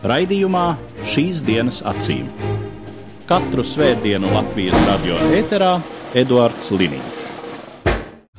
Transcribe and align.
Raidījumā 0.00 0.78
šīs 1.04 1.42
dienas 1.44 1.82
acīm. 1.84 2.24
Katru 3.28 3.60
svētdienu 3.60 4.30
Latvijas 4.32 4.78
radio 4.88 5.18
eterā 5.36 5.74
Eduards 6.16 6.70
Liniņš. 6.72 7.18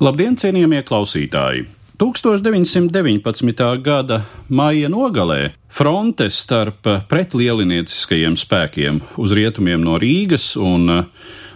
Labdien, 0.02 0.34
cienījamie 0.34 0.80
klausītāji! 0.82 1.68
1919. 2.02 3.62
gada 3.78 4.18
maija 4.50 4.90
nogalē 4.90 5.52
fronte 5.70 6.26
starp 6.34 6.88
pretlielinieciskajiem 7.06 8.34
spēkiem 8.42 8.98
uz 9.22 9.34
rietumiem 9.38 9.86
no 9.86 10.00
Rīgas 10.02 10.56
un 10.58 10.90
eh, 10.96 11.06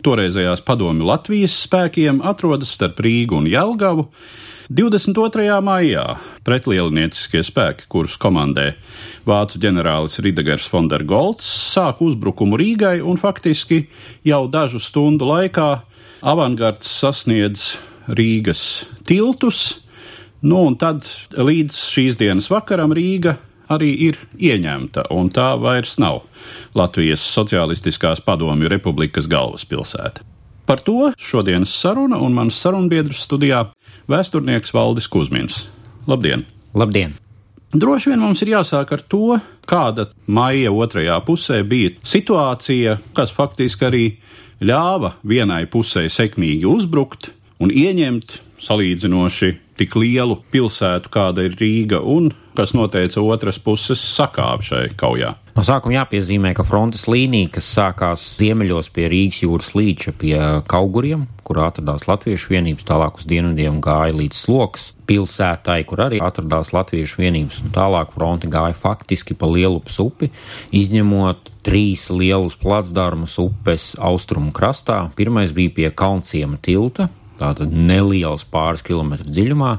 toreizējās 0.06 0.62
padomju 0.66 1.06
Latvijas 1.08 1.54
spēkiem 1.64 2.20
atrodas 2.26 2.70
starp 2.76 3.00
Rīgu 3.02 3.40
un 3.40 3.48
Jelgavu. 3.50 4.06
22. 4.66 5.46
maijā 5.62 6.04
pretlielinieciskie 6.46 7.42
spēki, 7.46 7.86
kurus 7.90 8.16
komandē 8.18 8.72
vācu 9.26 9.60
ģenerālis 9.62 10.18
Ridegers 10.22 10.66
Fondergolds, 10.70 11.46
sāk 11.46 12.02
uzbrukumu 12.06 12.58
Rīgai 12.58 12.98
un 13.02 13.18
faktiski 13.18 13.84
jau 14.26 14.44
dažu 14.50 14.82
stundu 14.82 15.28
laikā 15.30 15.68
avangards 16.26 16.90
sasniedz 16.90 17.76
Rīgas 18.06 18.86
tiltus. 19.06 19.82
Nu, 20.42 20.66
un 20.68 20.78
tad 20.78 21.06
līdz 21.34 21.78
šīs 21.94 22.18
dienas 22.18 22.50
vakaram 22.50 22.94
Rīga 22.94 23.38
arī 23.72 23.92
ir 24.10 24.18
ieņemta, 24.38 25.08
un 25.14 25.30
tā 25.34 25.52
vairs 25.58 25.96
nav 26.02 26.22
Latvijas 26.76 27.24
Socialistiskās 27.24 28.20
Padomju 28.20 28.68
Republikas 28.68 29.28
galvaspilsēta. 29.30 30.24
Par 30.66 30.82
to 30.82 31.12
šodienas 31.18 31.72
saruna 31.72 32.18
un 32.20 32.34
mans 32.34 32.58
sarunbiedrs 32.60 33.22
studijā- 33.24 33.64
vēsturnieks 34.12 34.74
Valdis 34.74 35.08
Kusmins. 35.08 35.66
Labdien! 36.06 36.44
Labdien! 36.74 37.14
Droši 37.72 38.10
vien 38.10 38.20
mums 38.20 38.42
ir 38.42 38.48
jāsāk 38.48 38.92
ar 38.92 39.02
to, 39.08 39.40
kāda 39.66 40.08
maija 40.26 40.70
otrajā 40.70 41.16
pusē 41.24 41.62
bija 41.66 41.90
situācija, 42.02 42.98
kas 43.14 43.32
faktiski 43.32 43.86
arī 43.88 44.04
ļāva 44.60 45.14
vienai 45.24 45.66
pusē 45.66 46.06
sekmīgi 46.08 46.64
uzbrukt 46.64 47.30
un 47.58 47.70
ieņemt 47.70 48.40
salīdzinoši 48.58 49.56
tik 49.76 49.96
lielu 49.96 50.38
pilsētu, 50.52 51.10
kāda 51.12 51.44
ir 51.44 51.56
Rīga, 51.56 52.00
un 52.00 52.32
kas 52.56 52.72
noteica 52.72 53.20
otras 53.20 53.58
puses 53.58 54.00
sakāvi 54.00 54.62
šai 54.62 54.86
kaujā. 54.96 55.34
No 55.56 55.62
sākuma 55.64 55.94
jāpiezīmē, 56.02 56.50
ka 56.52 56.66
frontes 56.68 57.06
līnija, 57.08 57.48
kas 57.54 57.70
sākās 57.72 58.20
ziemeļos 58.36 58.90
pie 58.92 59.06
Rīgas 59.08 59.38
jūras 59.40 59.70
līča 59.72 60.12
pie 60.20 60.34
Kauguriem, 60.68 61.22
kur 61.48 61.62
atradās 61.64 62.04
Latviešu 62.04 62.50
vienības, 62.50 62.84
tālāk 62.84 63.16
uz 63.16 63.24
dienvidiem 63.30 63.78
gāja 63.80 64.12
līdz 64.18 64.36
Slokas 64.36 64.90
pilsētai, 65.08 65.78
kur 65.88 66.02
arī 66.04 66.20
atradās 66.20 66.74
Latviešu 66.76 67.22
vienības, 67.22 67.62
un 67.64 67.72
tālāk 67.72 68.12
fronte 68.12 68.52
gāja 68.52 68.76
faktiski 68.76 69.32
pa 69.32 69.48
Lielupas 69.48 69.96
upi, 70.04 70.28
izņemot 70.76 71.48
trīs 71.64 72.10
lielus 72.12 72.58
placdarmus 72.60 73.38
upes 73.40 73.94
austrumu 73.96 74.52
krastā. 74.52 75.06
Pirmais 75.16 75.56
bija 75.56 75.72
pie 75.78 75.88
Kalnciema 75.88 76.60
tilta, 76.60 77.08
tātad 77.38 77.72
neliels 77.72 78.44
pāris 78.48 78.84
kilometru 78.86 79.30
dziļumā. 79.30 79.72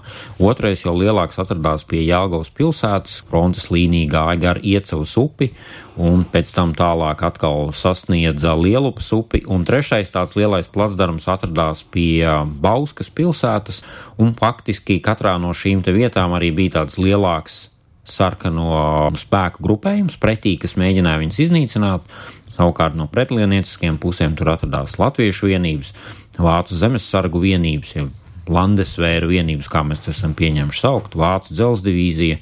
Otrais 0.44 0.84
jau 0.86 0.96
lielāks 0.98 1.40
atradās 1.42 1.86
pie 1.88 2.04
Jālgavas 2.06 2.52
pilsētas, 2.54 3.22
frontes 3.30 3.70
līnija 3.74 4.12
gāja 4.14 4.42
gar 4.42 4.62
Iecavas 4.62 5.16
upi, 5.20 5.52
un 5.98 6.26
pēc 6.30 6.52
tam 6.56 6.74
tālāk 6.78 7.24
atkal 7.28 7.72
sasniedza 7.76 8.54
Lielupas 8.58 9.10
upi, 9.18 9.44
un 9.50 9.66
trešais 9.68 10.14
tāds 10.14 10.38
lielais 10.38 10.70
placdarms 10.70 11.30
atradās 11.32 11.84
pie 11.84 12.26
Bauskas 12.62 13.10
pilsētas, 13.14 13.82
un 14.22 14.36
faktiski 14.38 15.02
katrā 15.04 15.38
no 15.42 15.56
šīm 15.56 15.82
te 15.86 15.96
vietām 15.96 16.38
arī 16.38 16.54
bija 16.56 16.80
tāds 16.82 17.02
lielāks 17.02 17.68
sarkano 18.08 19.12
spēku 19.20 19.64
grupējums 19.64 20.18
pretī, 20.22 20.56
kas 20.62 20.78
mēģināja 20.80 21.22
viņus 21.24 21.42
iznīcināt. 21.48 22.12
Savukārt 22.58 22.96
no 22.98 23.06
pretlinieciskiem 23.12 24.00
pusēm 24.02 24.34
tur 24.38 24.50
atradās 24.56 24.96
Latviešu 24.98 25.52
vienības, 25.52 25.92
Vācu 26.38 26.78
zemesargu 26.78 27.42
vienības, 27.44 27.94
ja 27.98 28.08
Landesvēra 28.48 29.28
vienības, 29.28 29.68
kā 29.72 29.82
mēs 29.84 30.08
esam 30.08 30.36
pieņēmuši 30.38 30.80
saukt, 30.84 31.18
Vācu 31.20 31.56
dzelzs 31.56 31.84
divīzija, 31.84 32.40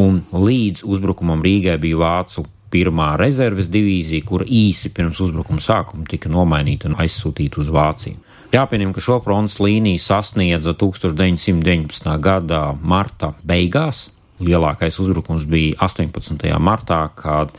un 0.00 0.22
līdz 0.32 0.84
uzbrukumam 0.88 1.42
Rīgai 1.44 1.76
bija 1.82 2.00
Vācu 2.00 2.46
pirmā 2.74 3.12
rezerves 3.20 3.68
divīzija, 3.70 4.24
kur 4.26 4.42
īsi 4.46 4.90
pirms 4.94 5.20
uzbrukuma 5.22 5.62
sākuma 5.62 6.08
tika 6.10 6.32
nomainīta 6.32 6.88
un 6.90 6.96
aizsūtīta 7.04 7.60
uz 7.62 7.70
Vāciju. 7.74 8.18
Jāpieņem, 8.54 8.94
ka 8.94 9.02
šo 9.02 9.20
frontes 9.22 9.60
līniju 9.62 10.00
sasniedza 10.02 10.74
1919. 10.78 12.10
gada 12.22 12.64
marta 12.82 13.32
beigās, 13.46 14.08
Lielākais 14.42 14.96
uzbrukums 14.98 15.44
bija 15.46 15.76
18. 15.84 16.48
martā, 16.58 17.04
kad 17.14 17.52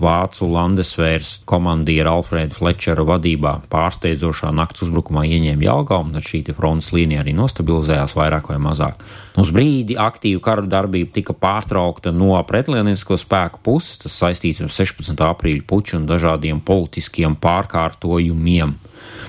Vācu 0.00 0.46
Landesvērs 0.48 1.42
komandiera 1.46 2.14
Alfrēda 2.16 2.56
Flečera 2.56 3.04
vadībā 3.06 3.52
pārsteidzošā 3.70 4.48
nakts 4.56 4.86
uzbrukumā 4.86 5.26
ieņēma 5.28 5.66
Jālgaunu, 5.66 6.14
tad 6.16 6.24
šī 6.24 6.40
frontes 6.56 6.88
līnija 6.96 7.20
arī 7.20 7.34
nostabilizējās 7.36 8.16
vairāk 8.16 8.48
vai 8.50 8.56
mazāk. 8.64 9.04
Uz 9.38 9.52
brīdi 9.54 9.98
aktīva 10.00 10.40
kara 10.48 10.64
darbība 10.64 11.12
tika 11.18 11.36
pārtraukta 11.36 12.14
no 12.14 12.32
pretlienisko 12.48 13.20
spēku 13.20 13.60
puses, 13.62 14.00
tas 14.06 14.16
saistīts 14.24 14.64
ar 14.64 14.72
16. 14.72 15.20
aprīļa 15.28 15.68
puču 15.68 16.00
un 16.00 16.08
dažādiem 16.08 16.64
politiskiem 16.64 17.36
pārkārtojumiem 17.36 18.74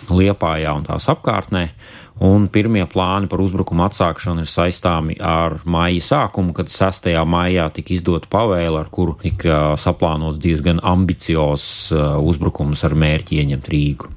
Liepājā 0.05 0.71
un 0.77 0.85
tās 0.85 1.09
apkārtnē 1.11 1.67
un 2.23 2.47
pirmie 2.47 2.85
plāni 2.87 3.27
par 3.31 3.41
uzbrukumu 3.43 3.83
atsākšanu 3.89 4.45
ir 4.45 4.49
saistāmi 4.49 5.17
ar 5.19 5.57
maija 5.67 6.03
sākumu, 6.03 6.53
kad 6.55 6.71
6. 6.71 7.09
maijā 7.27 7.67
tika 7.75 7.95
izdota 7.95 8.29
pavēle, 8.31 8.79
ar 8.79 8.91
kuru 8.91 9.17
tika 9.19 9.75
saplānots 9.79 10.39
diezgan 10.41 10.79
ambiciozs 10.83 11.91
uh, 11.91 12.15
uzbrukums 12.23 12.85
ar 12.87 12.95
mērķi 12.95 13.41
ieņemt 13.41 13.69
Rīgu. 13.71 14.11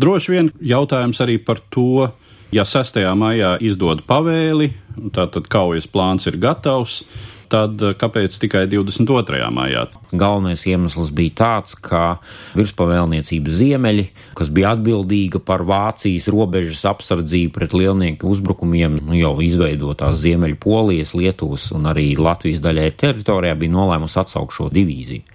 Droši 0.00 0.36
vien 0.36 0.52
jautājums 0.60 1.20
arī 1.24 1.38
par 1.44 1.62
to, 1.72 2.10
ja 2.52 2.64
6. 2.68 3.00
maijā 3.16 3.56
izdod 3.64 4.04
pavēli, 4.08 4.72
tātad 5.16 5.48
kaujas 5.50 5.88
plāns 5.88 6.28
ir 6.28 6.36
gatavs 6.40 7.02
tad 7.50 7.82
eh, 7.82 7.94
kāpēc 7.98 8.36
tikai 8.42 8.64
22. 8.70 9.40
maijā? 9.54 9.86
Galvenais 10.10 10.62
iemesls 10.66 11.12
bija 11.14 11.36
tāds, 11.42 11.76
ka 11.78 12.20
virspavēlniecība 12.58 13.54
Ziemeļi, 13.54 14.06
kas 14.38 14.50
bija 14.54 14.74
atbildīga 14.76 15.42
par 15.44 15.64
Vācijas 15.68 16.28
robežas 16.32 16.82
apsardzību 16.90 17.54
pret 17.54 17.76
lielnieku 17.76 18.30
uzbrukumiem, 18.30 19.00
nu, 19.04 19.18
jau 19.18 19.36
izveidotās 19.44 20.22
Ziemeļu 20.24 20.60
Polijas, 20.62 21.14
Lietuvas 21.18 21.70
un 21.76 21.90
arī 21.90 22.12
Latvijas 22.18 22.62
daļai 22.64 22.90
teritorijā, 23.00 23.58
bija 23.58 23.76
nolēmusi 23.76 24.22
atsaukt 24.22 24.56
šo 24.56 24.70
divīziju. 24.74 25.26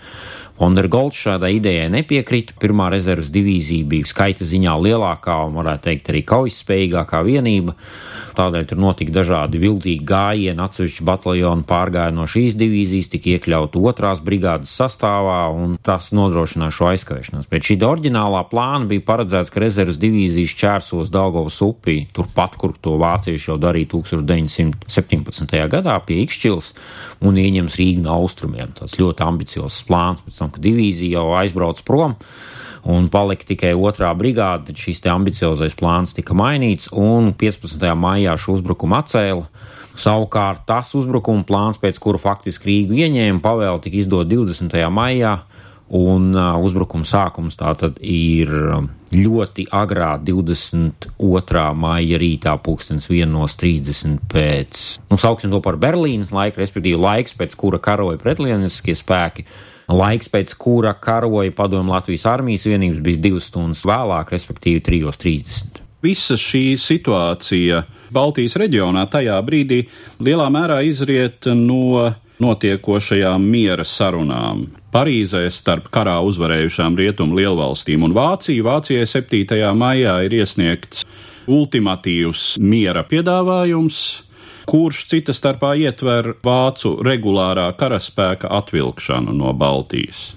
Ondergolds 0.56 1.20
šādai 1.20 1.58
idejai 1.58 1.90
nepiekrita. 1.92 2.56
Pirmā 2.62 2.88
rezerves 2.94 3.28
divīzija 3.34 3.88
bija 3.92 4.08
skaita 4.08 4.48
ziņā 4.48 4.76
lielākā 4.80 5.36
un, 5.50 5.58
varētu 5.60 5.90
teikt, 5.90 6.12
arī 6.14 6.22
kaujas-spējīgākā 6.30 7.20
vienība. 7.28 7.76
Tādēļ 8.36 8.68
tur 8.70 8.80
notika 8.80 9.14
dažādi 9.16 9.60
viltīgi 9.60 10.04
gājieni, 10.08 10.60
atsevišķi 10.64 11.06
bataljoni 11.08 11.68
pārgāja 11.68 12.14
no 12.16 12.28
šīs 12.28 12.56
divīzijas, 12.60 13.12
tika 13.12 13.34
iekļauti 13.36 13.80
otrās 13.80 14.22
brigādes 14.24 14.72
sastāvā, 14.76 15.42
un 15.56 15.76
tas 15.84 16.10
nodrošināja 16.16 16.76
šo 16.76 16.90
aizkavēšanos. 16.94 17.50
Pēc 17.52 17.70
šī 17.72 17.78
oriģinālā 17.88 18.44
plāna 18.52 18.90
bija 18.92 19.06
paredzēts, 19.08 19.52
ka 19.52 19.64
rezerves 19.64 20.00
divīzijas 20.02 20.56
čērsos 20.60 21.12
Daugovas 21.16 21.62
upī, 21.64 21.98
turpat, 22.16 22.58
kur 22.60 22.76
to 22.80 22.96
vācieši 23.00 23.52
jau 23.52 23.60
darīja 23.62 23.94
1917. 23.96 25.56
gadā 25.72 25.96
pie 26.08 26.22
Ikšķils, 26.26 26.74
un 27.28 27.40
ieņems 27.40 27.80
Rīgu 27.80 28.04
no 28.04 28.20
austrumiem. 28.20 28.76
Tas 28.76 28.98
ļoti 29.00 29.24
ambiciozs 29.24 29.84
plāns, 29.88 30.24
tam, 30.46 30.54
kad 30.54 30.64
divīzija 30.66 31.20
jau 31.20 31.32
aizbrauc 31.42 31.82
prom 31.88 32.16
un 32.86 33.08
palika 33.10 33.48
tikai 33.50 33.74
otrā 33.74 34.12
brigāde, 34.14 34.70
tad 34.70 34.78
šis 34.78 35.02
ambiciozais 35.10 35.74
plāns 35.74 36.14
tika 36.14 36.38
mainīts, 36.38 36.92
un 36.94 37.32
15. 37.34 37.82
maijā 37.98 38.36
šo 38.38 38.60
uzbrukumu 38.60 39.00
atcēla. 39.00 39.48
Savukārt 39.98 40.68
tas 40.70 40.92
uzbrukuma 40.94 41.48
plāns, 41.48 41.80
pēc 41.82 41.98
kura 42.04 42.20
faktiski 42.22 42.70
Rīgu 42.70 43.00
ieņēma, 43.00 43.42
pavēle 43.42 43.82
tika 43.82 43.98
izdot 44.04 44.30
20. 44.30 44.78
maijā, 44.94 45.40
Un 45.86 46.32
uzbrukuma 46.34 47.06
sākums 47.06 47.60
tātad 47.60 48.00
ir 48.02 48.50
ļoti 49.14 49.68
agrā 49.70 50.16
22. 50.18 51.66
maija 51.78 52.18
rītā, 52.18 52.56
pulkstens 52.66 53.06
1.30 53.14 54.18
pēc, 54.32 54.82
nu, 55.12 55.20
sauksim 55.22 55.54
to 55.54 55.62
par 55.62 55.78
Berlīnas 55.78 56.34
laiku, 56.34 56.64
respektīvi 56.64 56.98
laiks, 56.98 57.38
pēc 57.38 57.54
kura 57.62 57.78
karoja 57.78 58.18
pretlienaskie 58.18 58.98
spēki. 58.98 59.46
Laiks, 59.92 60.30
pēc 60.34 60.56
kura 60.58 60.96
karoja 60.98 61.54
padomu 61.54 61.94
Latvijas 61.94 62.26
armijas 62.30 62.66
vienības, 62.66 63.02
bija 63.06 63.22
divas 63.28 63.50
stundas 63.52 63.84
vēlāk, 63.86 64.34
respektīvi 64.34 64.82
3.30. 64.86 65.82
Visa 66.06 66.38
šī 66.38 66.76
situācija 66.78 67.84
Baltijas 68.14 68.58
reģionā 68.62 69.06
tajā 69.10 69.38
brīdī 69.46 69.84
lielā 70.22 70.48
mērā 70.54 70.82
izriet 70.86 71.50
no 71.58 72.12
notiekošajām 72.42 73.46
miera 73.48 73.86
sarunām. 73.88 74.66
Parīzē 74.94 75.46
starp 75.52 75.88
karā 75.94 76.18
uzvarējušām 76.28 76.98
rietumu 77.00 77.38
lielvalstīm 77.40 78.04
un 78.08 78.16
Vāciju. 78.16 78.66
Vācijai 78.68 79.08
7. 79.08 79.72
maijā 79.76 80.18
ir 80.28 80.36
iesniegts 80.42 81.06
ultimatīvs 81.52 82.56
miera 82.60 83.06
piedāvājums, 83.08 84.25
kurš 84.70 85.06
cita 85.12 85.36
starpā 85.36 85.76
ietver 85.82 86.34
vācu 86.46 86.98
regulārā 87.06 87.70
karaspēka 87.78 88.50
atvilkšanu 88.62 89.36
no 89.36 89.54
Baltijas. 89.54 90.34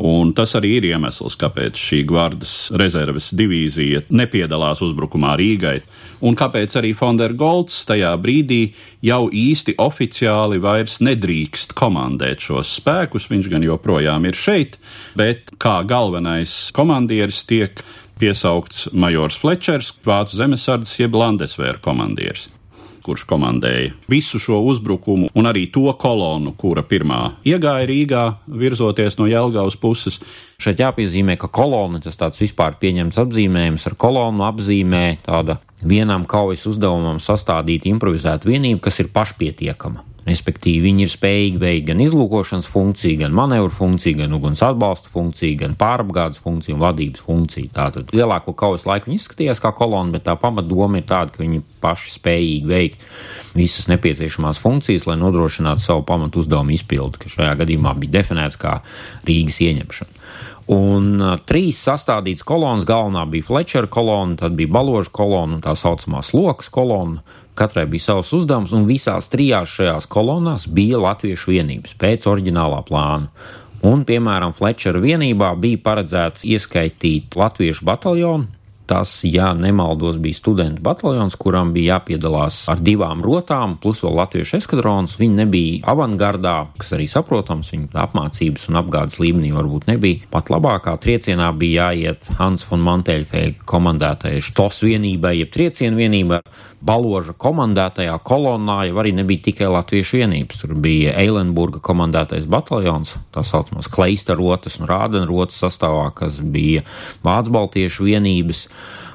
Un 0.00 0.30
tas 0.32 0.54
arī 0.56 0.78
ir 0.78 0.86
iemesls, 0.88 1.34
kāpēc 1.36 1.76
šī 1.76 1.98
gvardas 2.08 2.52
rezerves 2.80 3.28
divīzija 3.36 4.06
nepiedalās 4.16 4.80
uzbrukumā 4.86 5.34
Rīgai, 5.36 5.82
un 6.24 6.36
kāpēc 6.40 6.76
arī 6.80 6.94
Fondergolds 6.96 7.82
tajā 7.88 8.14
brīdī 8.22 8.62
jau 9.04 9.26
īsti 9.28 9.74
oficiāli 9.82 10.60
vairs 10.62 11.02
nedrīkst 11.04 11.74
komandēt 11.76 12.46
šos 12.46 12.70
spēkus. 12.78 13.28
Viņš 13.28 13.50
gan 13.52 13.66
joprojām 13.66 14.24
ir 14.30 14.38
šeit, 14.38 14.78
bet 15.20 15.52
kā 15.60 15.82
galvenais 15.84 16.70
komandieris 16.76 17.42
tiek 17.44 17.84
piesaukts 18.20 18.88
majors 18.96 19.36
Flečers, 19.40 19.92
Vācu 20.06 20.40
zemesardzes 20.40 20.96
jeb 21.02 21.20
Landesvēra 21.20 21.80
komandieris 21.84 22.48
kurš 23.04 23.24
komandēja 23.30 23.94
visu 24.10 24.40
šo 24.42 24.60
uzbrukumu, 24.70 25.30
un 25.34 25.48
arī 25.50 25.66
to 25.72 25.90
kolonu, 26.00 26.52
kura 26.58 26.84
pirmā 26.86 27.20
iegāja 27.46 27.88
Rīgā, 27.90 28.24
virzoties 28.46 29.18
no 29.20 29.28
Jelgavas 29.30 29.78
puses. 29.80 30.20
Šeit 30.60 30.82
jāpiezīmē, 30.82 31.38
ka 31.40 31.48
kolona 31.48 32.02
tas 32.04 32.18
tāds 32.20 32.42
vispār 32.42 32.76
pieņemts 32.82 33.20
apzīmējums 33.22 33.86
ar 33.88 33.96
kolonu 34.00 34.44
apzīmē 34.50 35.04
tāda 35.24 35.60
vienam 35.80 36.26
kaujas 36.28 36.66
uzdevumam 36.68 37.20
sastādīt 37.22 37.88
improvizētu 37.88 38.52
vienību, 38.52 38.82
kas 38.84 39.00
ir 39.00 39.08
pašpietiekama. 39.14 40.09
Respektīvi, 40.26 40.82
viņi 40.84 41.06
ir 41.06 41.10
spējīgi 41.10 41.60
veikt 41.60 41.86
gan 41.88 42.00
izlūkošanas 42.04 42.68
funkciju, 42.70 43.22
gan 43.22 43.32
manevru 43.36 43.72
funkciju, 43.72 44.18
gan 44.18 44.36
uguns 44.36 44.60
atbalsta 44.64 45.08
funkciju, 45.12 45.56
gan 45.62 45.76
pārapgādes 45.80 46.42
funkciju 46.44 46.76
un 46.76 46.82
vadības 46.82 47.24
funkciju. 47.24 47.70
Tātad 47.74 48.12
lielāko 48.12 48.52
kaujas 48.58 48.84
laiku 48.88 49.08
viņi 49.08 49.20
izskatījās 49.22 49.62
kā 49.64 49.72
kolona, 49.76 50.12
bet 50.16 50.26
tā 50.28 50.36
pamatdoma 50.40 51.00
ir 51.00 51.08
tāda, 51.08 51.32
ka 51.32 51.42
viņi 51.42 51.62
paši 51.80 52.14
spējīgi 52.18 52.70
veikt 52.70 53.08
visas 53.56 53.88
nepieciešamās 53.90 54.60
funkcijas, 54.60 55.08
lai 55.08 55.16
nodrošinātu 55.22 55.86
savu 55.86 56.04
pamatu 56.06 56.44
uzdevumu 56.44 56.76
izpildi, 56.76 57.24
kas 57.24 57.38
šajā 57.38 57.56
gadījumā 57.64 57.96
bija 58.04 58.20
definēts 58.20 58.60
kā 58.60 58.78
Rīgas 59.24 59.62
ieņemšana. 59.64 60.19
Un 60.70 61.16
uh, 61.18 61.34
trīs 61.48 61.80
sastādītas 61.82 62.44
kolonas, 62.46 62.86
galvenā 62.86 63.24
bija 63.30 63.48
Flečera 63.48 63.88
kolona, 63.90 64.36
tad 64.38 64.54
bija 64.58 64.70
baloža 64.70 65.10
kolona 65.10 65.56
un 65.56 65.64
tā 65.64 65.74
saucamā 65.74 66.22
slokas 66.22 66.70
kolona. 66.70 67.24
Katrai 67.58 67.88
bija 67.90 68.06
savs 68.06 68.30
uzdevums, 68.36 68.70
un 68.76 68.86
visās 68.86 69.26
trijās 69.32 69.72
šajās 69.74 70.06
kolonās 70.10 70.68
bija 70.70 71.00
latviešu 71.02 71.50
vienības 71.56 71.96
pēc 71.98 72.28
oriģinālā 72.30 72.84
plāna. 72.86 73.32
Un, 73.82 74.04
piemēram, 74.06 74.54
Flečera 74.54 75.00
vienībā 75.02 75.54
bija 75.58 75.80
paredzēts 75.82 76.44
ieskaitīt 76.46 77.34
latviešu 77.40 77.86
bataljonu, 77.88 78.46
Tas, 78.90 79.20
ja 79.22 79.52
nemaldos, 79.54 80.16
bija 80.18 80.34
studentu 80.34 80.82
bataljons, 80.82 81.36
kuram 81.38 81.68
bija 81.70 81.94
jāpiedalās 81.94 82.64
ar 82.72 82.80
divām 82.82 83.20
rotām, 83.22 83.76
plus 83.78 84.00
vēl 84.02 84.16
latviešu 84.18 84.56
eskadrons. 84.58 85.14
Viņi 85.20 85.36
nebija 85.44 85.92
avangardā, 85.92 86.54
kas 86.80 86.90
arī 86.96 87.06
saprotams, 87.06 87.70
viņu 87.70 87.92
apmācības 88.02 88.66
un 88.66 88.80
apgādes 88.80 89.20
līmenī 89.22 89.52
varbūt 89.54 89.86
nebija. 89.92 90.24
Pat 90.34 90.50
labākā 90.50 90.96
triecienā 91.04 91.52
bija 91.60 91.92
jāiet 91.92 92.32
Hans 92.40 92.66
von 92.66 92.82
Manteļfēga 92.88 93.62
komandētajai 93.70 94.42
štos 94.50 94.82
vienībai, 94.88 95.36
jeb 95.38 95.54
triecienu 95.54 96.02
vienībai. 96.02 96.42
Baloža 96.80 97.34
komandētajā 97.36 98.14
kolonnā 98.24 98.78
jau 98.88 98.98
arī 99.02 99.12
nebija 99.12 99.44
tikai 99.50 99.68
latviešu 99.68 100.22
vienības. 100.22 100.62
Tur 100.62 100.72
bija 100.80 101.12
Eilenburga 101.20 101.78
komandētais 101.84 102.48
bataljons, 102.50 103.18
tā 103.34 103.44
saucamās 103.44 103.90
Kleista 103.92 104.34
rotas 104.34 104.80
un 104.80 104.88
Rādena 104.88 105.28
rotas 105.28 105.60
sastāvā, 105.60 106.08
kas 106.16 106.40
bija 106.40 106.82
Vācu 107.22 107.52
baltiešu 107.52 108.08
vienības. 108.08 108.64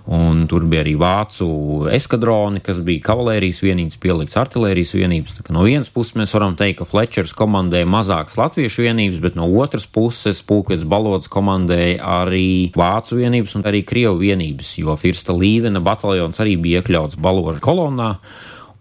Un 0.06 0.44
tur 0.46 0.68
bija 0.70 0.84
arī 0.84 0.92
vācu 1.02 1.48
eskadroni, 1.90 2.60
kas 2.62 2.78
bija 2.86 3.02
kavalērijas 3.08 3.64
vienības, 3.64 3.98
pielikts 3.98 4.38
artērijas 4.38 4.94
vienības. 4.94 5.40
No 5.50 5.64
vienas 5.66 5.90
puses 5.90 6.14
mēs 6.20 6.36
varam 6.36 6.54
teikt, 6.60 6.84
ka 6.84 6.86
Flečers 6.90 7.34
komandēja 7.34 7.88
mazākas 7.90 8.38
latviešu 8.38 8.86
vienības, 8.86 9.18
bet 9.24 9.40
no 9.40 9.48
otras 9.64 9.88
puses 9.90 10.44
Pūkets 10.46 10.86
Balods 10.86 11.32
komandēja 11.34 12.06
arī 12.22 12.70
vācu 12.78 13.18
vienības 13.18 13.58
un 13.58 13.66
arī 13.66 13.82
krievu 13.82 14.22
vienības, 14.22 14.76
jo 14.84 14.94
Firsta 15.00 15.34
Līvena 15.34 15.82
bataljons 15.82 16.38
arī 16.44 16.54
bija 16.62 16.84
iekļauts 16.84 17.18
Baloža 17.18 17.64
kolonnā. 17.66 18.12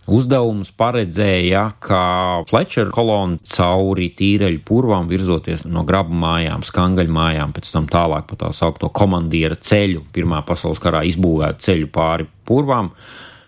Uzdevums 0.05 0.69
paredzēja, 0.77 1.63
ka 1.81 2.01
Flečera 2.49 2.93
kolona 2.93 3.39
cauri 3.49 4.11
tīreļu 4.13 4.61
purvām 4.69 5.09
virzoties 5.09 5.65
no 5.65 5.85
grabu 5.89 6.13
mājām, 6.21 6.65
skangaļu 6.67 7.15
mājām, 7.15 7.55
pēc 7.57 7.71
tam 7.73 7.89
tālāk 7.89 8.29
pa 8.29 8.37
tā 8.43 8.51
saukto 8.53 8.93
komandiera 8.93 9.57
ceļu, 9.57 10.05
Pirmā 10.13 10.43
pasaules 10.45 10.83
karā 10.83 11.07
izbūvētu 11.09 11.65
ceļu 11.65 11.89
pāri 11.95 12.29
purvām, 12.45 12.93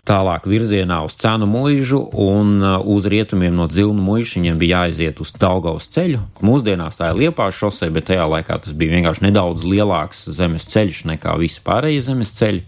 tālāk 0.07 0.47
virzienā 0.49 1.03
uz 1.05 1.13
cenu 1.21 1.45
mūžu 1.51 2.01
un 2.25 2.57
uh, 2.63 2.77
uz 2.81 3.05
rietumiem 3.11 3.53
no 3.53 3.67
dzilnu 3.69 4.01
mūža 4.01 4.39
viņiem 4.39 4.57
bija 4.57 4.81
jāaiziet 4.81 5.21
uz 5.21 5.35
Daugaus 5.37 5.91
ceļu. 5.93 6.23
Mūsdienās 6.41 6.97
tā 6.97 7.11
ir 7.11 7.21
Liepāša 7.21 7.67
šosei, 7.67 7.93
bet 7.93 8.09
tajā 8.09 8.25
laikā 8.33 8.57
tas 8.63 8.73
bija 8.73 8.95
vienkārši 8.97 9.27
nedaudz 9.27 9.67
lielāks 9.67 10.25
zemes 10.33 10.65
ceļš 10.71 11.05
nekā 11.13 11.37
visi 11.41 11.61
pārējie 11.67 12.07
zemes 12.09 12.33
ceļi 12.39 12.63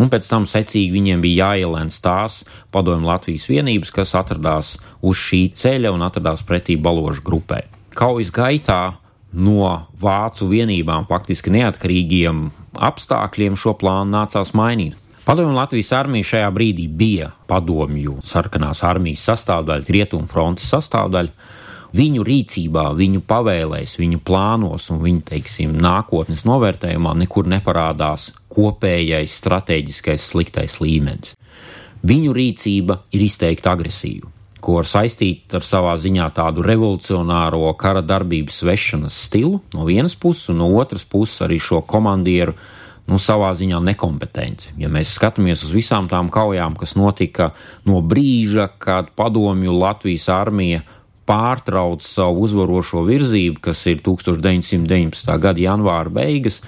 un 0.00 0.10
pēc 0.12 0.28
tam 0.30 0.46
secīgi 0.48 0.94
viņiem 0.94 1.22
bija 1.24 1.52
jāielēns 1.52 2.00
tās 2.04 2.42
padomju 2.72 3.08
Latvijas 3.08 3.48
vienības, 3.50 3.92
kas 3.92 4.14
atradās 4.18 4.76
uz 5.02 5.20
šī 5.20 5.44
ceļa 5.58 5.92
un 5.92 6.04
atradās 6.06 6.44
pretī 6.46 6.78
baložu 6.80 7.24
grupai. 7.26 7.64
Kaujas 7.96 8.32
gaitā 8.32 8.94
no 9.32 9.88
vācu 10.00 10.48
vienībām, 10.48 11.06
faktiski 11.08 11.52
neatkarīgiem 11.52 12.48
apstākļiem, 12.72 13.56
šo 13.56 13.76
plānu 13.80 14.12
nācās 14.12 14.52
mainīt. 14.56 14.98
Padomju 15.22 15.54
Latvijas 15.54 15.92
armija 15.94 16.26
šajā 16.32 16.48
brīdī 16.50 16.88
bija 16.90 17.28
padomju 17.46 18.16
sarkanās 18.26 18.82
armijas 18.82 19.22
sastāvdaļa, 19.28 19.86
rietumu 19.94 20.26
frontes 20.26 20.66
sastāvdaļa 20.72 21.30
viņu 21.94 22.24
rīcībā, 22.26 22.88
viņu 22.98 23.22
pavēlēs, 23.28 23.94
viņu 24.00 24.18
plānos 24.26 24.88
un 24.90 25.02
viņu, 25.04 25.22
teiksim, 25.28 25.76
nākotnes 25.78 26.42
novērtējumā 26.48 27.14
nekur 27.22 27.46
neparādās 27.52 28.32
kopējais 28.52 29.38
strateģiskais 29.40 30.28
sliktais 30.32 30.78
līmenis. 30.82 31.34
Viņu 32.02 32.34
rīcība 32.34 32.98
ir 33.14 33.24
izteikti 33.24 33.70
agresīva, 33.70 34.30
ko 34.62 34.80
var 34.80 34.88
saistīt 34.90 35.54
ar 35.54 35.64
savā 35.66 35.94
ziņā 35.98 36.28
tādu 36.34 36.64
revolucionāro 36.66 37.70
kara 37.78 38.02
darbības 38.02 38.62
vešanas 38.66 39.18
stilu 39.28 39.60
no 39.74 39.86
vienas 39.86 40.16
puses, 40.18 40.50
un 40.50 40.62
no 40.62 40.70
otras 40.82 41.06
puses 41.06 41.44
arī 41.46 41.60
šo 41.62 41.82
komandieru 41.86 42.56
nu, 43.10 43.18
savā 43.18 43.52
ziņā 43.58 43.80
nekompetenci. 43.86 44.74
Ja 44.82 44.90
mēs 44.92 45.14
skatāmies 45.16 45.64
uz 45.66 45.74
visām 45.74 46.08
tām 46.10 46.30
kaujām, 46.32 46.76
kas 46.78 46.96
notika 46.98 47.52
no 47.86 48.00
brīža, 48.02 48.68
kad 48.82 49.10
padomju 49.18 49.74
Latvijas 49.78 50.28
armija 50.32 50.82
pārtrauc 51.26 52.02
savu 52.02 52.42
uzvarošo 52.46 53.04
virzību, 53.06 53.60
kas 53.62 53.84
ir 53.90 54.02
1919. 54.02 55.36
gada 55.42 55.62
janvāra 55.62 56.10
beigas, 56.10 56.60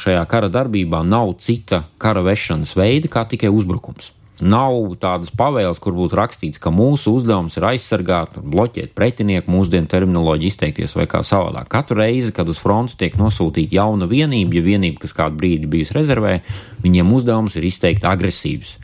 šajā 0.00 0.22
kara 0.30 0.50
darbībā 0.52 1.02
nav 1.06 1.34
cita 1.42 1.84
kara 1.98 2.22
vešanas 2.26 2.76
veida 2.76 3.10
kā 3.12 3.24
tikai 3.28 3.52
uzbrukums. 3.52 4.12
Nav 4.36 4.74
tādas 5.00 5.30
pavēles, 5.32 5.78
kur 5.80 5.94
būtu 5.96 6.16
rakstīts, 6.18 6.60
ka 6.60 6.68
mūsu 6.68 7.14
uzdevums 7.16 7.54
ir 7.56 7.64
aizsargāt, 7.70 8.34
bloķēt 8.36 8.92
pretinieku, 8.92 9.48
mūsdienu 9.48 9.88
terminoloģiju 9.88 10.52
izteikties 10.52 10.92
vai 10.98 11.06
kā 11.08 11.22
savādāk. 11.24 11.70
Katru 11.72 12.02
reizi, 12.02 12.34
kad 12.36 12.48
uz 12.52 12.60
fronti 12.60 12.98
tiek 13.00 13.16
nosūtīta 13.16 13.78
jauna 13.78 14.04
vienība, 14.10 14.58
ja 14.58 14.66
vienība, 14.66 15.00
kas 15.06 15.16
kādu 15.16 15.40
brīdi 15.40 15.70
bijusi 15.72 15.96
rezervē, 15.96 16.34
viņiem 16.84 17.14
uzdevums 17.16 17.56
ir 17.56 17.64
izteikt 17.70 18.04
agresīvs. 18.04 18.76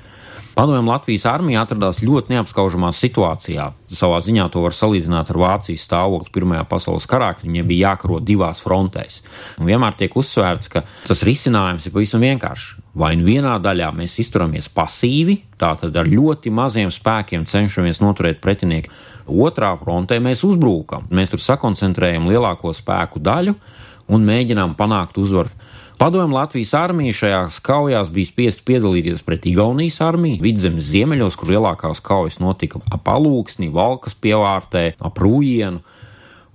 Padomju 0.52 0.84
Latvijas 0.84 1.22
armija 1.30 1.62
atradās 1.64 2.02
ļoti 2.04 2.34
neapskaužamā 2.34 2.90
situācijā. 2.92 3.70
Savā 3.88 4.18
ziņā 4.20 4.50
to 4.52 4.60
var 4.60 4.74
salīdzināt 4.76 5.30
ar 5.32 5.38
Vācijas 5.40 5.86
stāvokli 5.86 6.28
Pirmajā 6.34 6.66
pasaules 6.68 7.06
karā, 7.08 7.30
kad 7.38 7.46
viņiem 7.46 7.70
bija 7.70 7.92
jākaro 7.92 8.18
divās 8.20 8.60
frontēs. 8.60 9.22
Un 9.56 9.70
vienmēr 9.70 9.96
tiek 9.96 10.12
uzsvērts, 10.12 10.68
ka 10.68 10.84
tas 11.08 11.24
risinājums 11.24 11.88
ir 11.88 11.94
pavisam 11.96 12.20
vienkāršs. 12.26 12.74
Vai 13.00 13.14
nu 13.16 13.24
vienā 13.30 13.54
daļā 13.64 13.88
mēs 13.96 14.18
izturamies 14.20 14.68
pasīvi, 14.68 15.38
tātad 15.56 15.96
ar 15.96 16.10
ļoti 16.12 16.52
maziem 16.52 16.92
spēkiem 16.92 17.48
cenšamies 17.48 18.02
noturēt 18.04 18.44
pretinieku, 18.44 18.92
otrā 19.32 19.72
frontē 19.80 20.20
mēs 20.20 20.44
uzbrūkam. 20.44 21.08
Mēs 21.08 21.32
tur 21.32 21.40
sakoncentrējam 21.40 22.28
lielāko 22.28 22.74
spēku 22.76 23.24
daļu 23.24 23.56
un 24.12 24.28
mēģinām 24.28 24.76
panākt 24.76 25.16
uzvaru. 25.22 25.48
Padomju 26.02 26.34
Latvijas 26.34 26.74
armija 26.74 27.14
šajās 27.14 27.60
kaujās 27.62 28.08
bija 28.10 28.26
spiest 28.26 28.64
piedalīties 28.66 29.20
pret 29.22 29.44
Igaunijas 29.46 30.00
armiju, 30.02 30.40
vidzemes 30.42 30.88
ziemeļos, 30.90 31.36
kur 31.38 31.52
lielākās 31.52 32.02
kaujas 32.02 32.40
notika 32.42 32.80
ap 32.90 33.06
Alūksni, 33.12 33.68
Valkas 33.70 34.18
pievārtē, 34.18 34.82
ap 34.98 35.22
Rūjienu. 35.22 35.78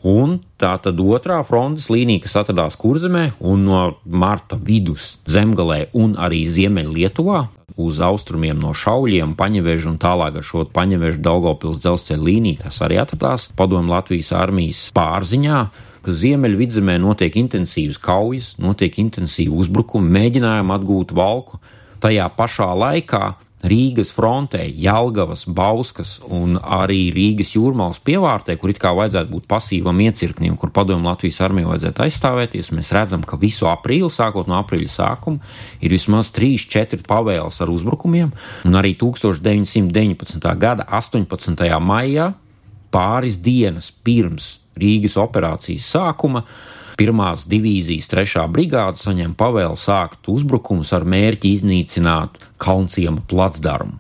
Un 0.03 0.35
tā 0.59 0.73
tad 0.83 0.99
otrā 0.99 1.39
frontes 1.47 1.87
līnija, 1.87 2.25
kas 2.25 2.35
atradās 2.43 2.75
Kurzemē 2.75 3.23
un 3.39 3.63
no 3.69 3.81
marta 4.03 4.59
vidus 4.59 5.13
zemgalē 5.23 5.85
un 5.95 6.19
arī 6.19 6.43
Ziemeļlietuvā, 6.43 7.45
uz 7.79 8.03
austrumiem 8.03 8.59
no 8.59 8.75
Šauļiem, 8.75 9.39
Paņeveža 9.39 9.93
un 9.93 10.01
tālāk 10.03 10.41
ar 10.41 10.51
šo 10.51 10.67
Paņeveža 10.75 11.23
Daugopils 11.23 11.79
dzelzceļa 11.87 12.31
līniju, 12.33 12.65
tas 12.67 12.83
arī 12.83 12.99
atradās 12.99 13.47
Padomju 13.55 13.95
Latvijas 13.95 14.35
armijas 14.35 14.89
pārziņā 14.91 15.67
ka 16.05 16.13
Ziemeļvidzemē 16.13 16.97
notiek 17.03 17.35
intensīvas 17.39 17.99
kaujas, 18.01 18.53
notiek 18.61 18.99
intensīvi 19.01 19.53
uzbrukumi, 19.53 20.13
mēģinājumi 20.19 20.75
atgūt 20.77 21.13
valku. 21.17 21.59
Tajā 22.03 22.27
pašā 22.37 22.69
laikā 22.77 23.23
Rīgas 23.65 24.11
frontē, 24.13 24.59
Jālgavas, 24.69 25.47
Bauskas 25.49 26.19
un 26.29 26.59
arī 26.61 27.07
Rīgas 27.09 27.55
jūrmālas 27.55 27.97
pievārtē, 28.05 28.53
kur 28.61 28.69
it 28.69 28.77
kā 28.77 28.91
vajadzētu 28.93 29.33
būt 29.33 29.47
pasīvam 29.49 29.97
iecirknim, 30.05 30.59
kur 30.61 30.69
padomju 30.75 31.09
Latvijas 31.09 31.41
armijai 31.41 31.71
vajadzētu 31.71 32.03
aizstāvēties, 32.05 32.69
mēs 32.77 32.93
redzam, 32.93 33.25
ka 33.25 33.39
visu 33.41 33.65
aprīli, 33.71 34.11
sākot 34.13 34.45
no 34.45 34.59
aprīļa 34.61 34.93
sākuma, 34.93 35.41
ir 35.81 35.95
vismaz 35.95 36.29
3-4 36.37 37.01
pavēles 37.09 37.57
ar 37.65 37.73
uzbrukumiem, 37.73 38.29
un 38.69 38.77
arī 38.77 38.93
1919. 39.01 40.53
gada 40.61 40.85
18. 40.85 41.65
maijā, 41.81 42.29
pāris 42.93 43.41
dienas 43.41 43.89
pirms 43.89 44.59
Rīgas 44.81 45.17
operācijas 45.21 45.85
sākuma 45.95 46.43
pirmās 46.97 47.45
divīzijas 47.49 48.09
trešā 48.09 48.47
brigāde 48.49 48.99
saņem 49.01 49.35
pavēlu 49.37 49.77
sākt 49.77 50.29
uzbrukumus 50.33 50.93
ar 50.97 51.05
mērķi 51.05 51.53
iznīcināt 51.59 52.41
Kalnciema 52.61 53.21
placdarmu. 53.29 53.99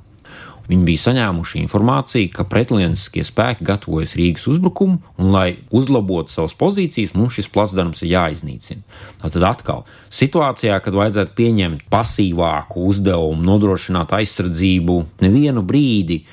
Viņi 0.67 0.83
bija 0.83 0.99
saņēmuši 0.99 1.61
informāciju, 1.61 2.29
ka 2.33 2.43
pretlienaskie 2.51 3.23
spēki 3.23 3.63
gatavojas 3.69 4.17
Rīgas 4.19 4.49
uzbrukumu, 4.51 4.97
un, 5.15 5.29
lai 5.31 5.61
uzlabotu 5.71 6.33
savas 6.33 6.55
pozīcijas, 6.59 7.13
mums 7.15 7.37
šis 7.37 7.47
placdarms 7.53 8.03
ir 8.03 8.11
jāiznīcina. 8.11 8.83
Tātad 9.21 9.45
atkal 9.47 9.85
situācijā, 10.11 10.81
kad 10.83 10.97
vajadzētu 10.99 11.37
pieņemt 11.39 11.87
pasīvāku 11.93 12.83
uzdevumu, 12.89 13.47
nodrošināt 13.47 14.11
aizsardzību 14.19 14.99
nevienu 15.23 15.63
brīdi, 15.63 16.25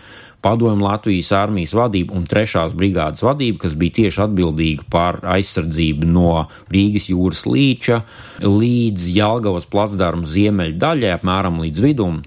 padomju 0.44 0.84
Latvijas 0.84 1.32
armijas 1.34 1.74
vadība 1.76 2.14
un 2.16 2.26
trešās 2.28 2.76
brigādes 2.76 3.24
vadība, 3.24 3.62
kas 3.64 3.76
bija 3.80 3.98
tieši 4.00 4.22
atbildīga 4.26 4.86
par 4.92 5.20
aizsardzību 5.34 6.08
no 6.10 6.44
Rīgas 6.72 7.08
jūras 7.12 7.44
līča 7.48 8.02
līdz 8.44 9.08
Jelgavas 9.16 9.68
placdarma 9.70 10.28
ziemeļu 10.28 10.78
daļai, 10.80 11.14
apmēram 11.16 11.62
līdz 11.64 11.84
vidum. 11.84 12.20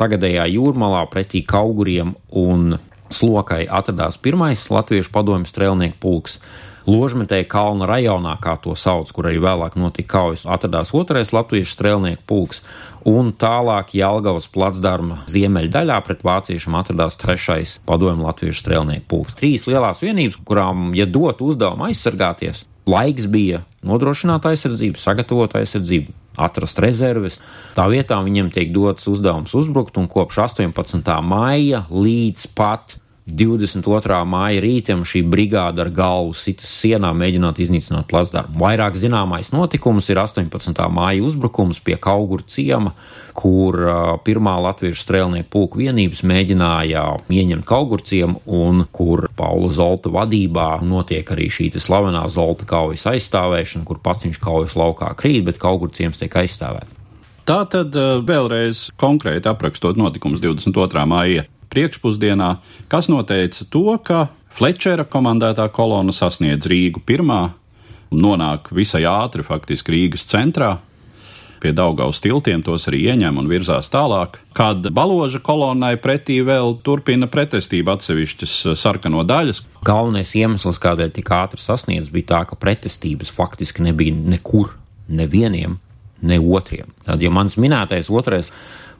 Tagadējā 0.00 0.46
jūrmalā 0.54 1.04
pretī 1.12 1.44
Kauguriem 1.46 2.14
un 2.36 2.78
Slokai 3.10 3.64
atradās 3.66 4.18
pirmais 4.22 4.68
latviešu 4.70 5.10
padomju 5.14 5.50
strēlnieku 5.50 5.98
pulks. 6.02 6.38
Ložmetēja 6.88 7.48
kalna 7.50 7.88
rajonā, 7.90 8.36
kā 8.40 8.54
to 8.62 8.72
sauc, 8.78 9.10
kur 9.12 9.28
arī 9.28 9.40
vēlāk 9.42 9.76
notika 9.80 10.14
kaujas, 10.16 10.46
atradās 10.48 10.94
otrais 10.96 11.32
latviešu 11.34 11.74
strēlnieku 11.74 12.24
pulks, 12.28 12.62
un 13.08 13.32
tālāk 13.36 13.94
Jālgavas 13.96 14.48
placdarma 14.52 15.22
ziemeļdaļā 15.30 15.98
pret 16.06 16.24
vāciešiem 16.26 16.78
atradās 16.80 17.20
trešais 17.20 17.78
padomju 17.88 18.26
latviešu 18.28 18.62
strēlnieku 18.62 19.06
pulks. 19.10 19.36
Trīs 19.36 19.66
lielās 19.68 20.02
vienības, 20.04 20.40
kurām, 20.46 20.90
ja 20.96 21.08
dot 21.08 21.44
uzdevumu 21.44 21.90
aizsargāties, 21.90 22.64
laiks 22.90 23.28
bija 23.30 23.64
nodrošināt 23.86 24.48
aizsardzību, 24.50 25.00
sagatavot 25.00 25.54
aizsardzību, 25.60 26.14
atrast 26.40 26.80
rezerves. 26.82 27.40
Tā 27.76 27.86
vietā 27.92 28.18
viņiem 28.24 28.50
tiek 28.54 28.72
dots 28.74 29.08
uzdevums 29.10 29.54
uzbrukt, 29.56 30.00
un 30.00 30.08
kopš 30.10 30.42
18. 30.46 31.14
maija 31.24 31.84
līdz 31.92 32.48
pat 32.56 32.96
22. 33.36 34.18
māja 34.28 34.60
rītam 34.62 35.04
šī 35.06 35.22
brigāde 35.30 35.82
ar 35.84 35.90
galvu 35.94 36.34
sitas 36.38 36.70
sienā 36.82 37.10
mēģināt 37.16 37.60
iznīcināt 37.62 38.08
plasdarmu. 38.10 38.58
Vairāk 38.60 38.98
zināmais 38.98 39.52
notikums 39.54 40.08
ir 40.10 40.20
18. 40.22 40.80
māja 40.92 41.24
uzbrukums 41.26 41.80
pie 41.84 41.96
Kaugura 42.00 42.46
ciema, 42.50 42.94
kur 43.36 43.78
pirmā 44.26 44.56
latviešu 44.66 45.04
strēlnieku 45.04 45.50
pulku 45.52 45.82
vienības 45.82 46.24
mēģināja 46.26 47.04
ieņemt 47.30 47.66
Kaugura 47.68 48.06
ciemu 48.06 48.42
un 48.46 48.84
kur 48.92 49.28
Paula 49.38 49.70
Zolta 49.72 50.12
vadībā 50.12 50.80
notiek 50.82 51.30
arī 51.30 51.46
šī 51.52 51.70
slavenā 51.78 52.26
Zolta 52.28 52.66
kaujas 52.68 53.06
aizstāvēšana, 53.12 53.86
kur 53.86 54.02
pats 54.02 54.26
viņš 54.26 54.42
kaujas 54.42 54.76
laukā 54.76 55.14
krīt, 55.16 55.44
bet 55.46 55.62
Kaugura 55.62 55.94
ciems 55.94 56.18
tiek 56.20 56.34
aizstāvēts. 56.42 56.98
Tā 57.48 57.62
tad 57.66 57.96
vēlreiz 58.26 58.90
konkrēti 59.00 59.48
aprakstot 59.50 59.96
notikumus 59.98 60.42
22. 60.42 61.06
māja 61.08 61.48
priekšpusdienā, 61.70 62.50
kas 62.90 63.08
noteica 63.12 63.66
to, 63.70 63.86
ka 64.04 64.28
Flečera 64.50 65.06
komandētā 65.06 65.68
kolona 65.70 66.12
sasniedz 66.12 66.66
Rīgu 66.70 67.02
pirmā, 67.06 67.52
nonāk 68.10 68.72
visai 68.74 69.04
ātri 69.06 69.44
faktiski 69.46 69.94
Rīgas 69.94 70.26
centrā, 70.26 70.78
pie 71.60 71.72
Daugaus 71.76 72.22
tiltiem 72.24 72.62
tos 72.64 72.88
arī 72.88 73.02
ieņem 73.12 73.38
un 73.42 73.48
virzās 73.50 73.90
tālāk, 73.92 74.38
kad 74.56 74.86
baloža 74.96 75.42
kolonnai 75.44 75.92
pretī 76.00 76.40
vēl 76.46 76.78
turpina 76.84 77.28
pretestība 77.30 77.94
atsevišķas 77.98 78.56
sarkano 78.80 79.22
daļas. 79.28 79.62
Galvenais 79.86 80.32
iemesls, 80.40 80.80
kādēļ 80.82 81.14
tik 81.18 81.30
ātri 81.36 81.60
sasniedz, 81.60 82.10
bija 82.12 82.30
tā, 82.32 82.42
ka 82.48 82.58
pretestības 82.60 83.32
faktiski 83.36 83.84
nebija 83.86 84.16
nekur, 84.16 84.74
nevieniem, 85.12 85.76
ne 86.20 86.40
otriem. 86.40 86.90
Tad, 87.06 87.22
ja 87.22 87.32
mans 87.32 87.58
minētais 87.60 88.10
otrais 88.12 88.50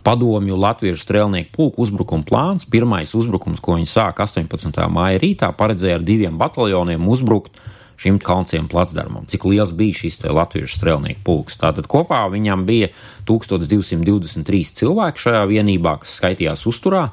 padomju 0.06 0.56
latviešu 0.60 1.02
strēlnieku 1.04 1.52
pulku 1.56 1.84
uzbrukuma 1.84 2.26
plāns. 2.26 2.66
Pirmais 2.70 3.12
uzbrukums, 3.16 3.60
ko 3.62 3.76
viņi 3.78 3.90
sāka 3.90 4.26
18. 4.26 4.80
māja 4.92 5.20
rītā, 5.22 5.50
paredzēja 5.56 6.00
ar 6.00 6.06
diviem 6.06 6.38
bataljoniem 6.40 7.08
uzbrukt 7.08 7.60
šim 8.00 8.16
kalnciem 8.24 8.68
placdarmam. 8.70 9.26
Cik 9.28 9.44
liels 9.50 9.74
bija 9.76 9.98
šis 9.98 10.22
latviešu 10.24 10.78
strēlnieku 10.78 11.20
pulks? 11.26 11.58
Tātad 11.60 11.88
kopā 11.90 12.22
viņam 12.32 12.64
bija 12.68 12.88
1223 13.28 14.74
cilvēki 14.80 15.26
šajā 15.26 15.44
vienībā, 15.50 15.98
kas 16.00 16.16
skaitījās 16.20 16.64
uzturā. 16.70 17.10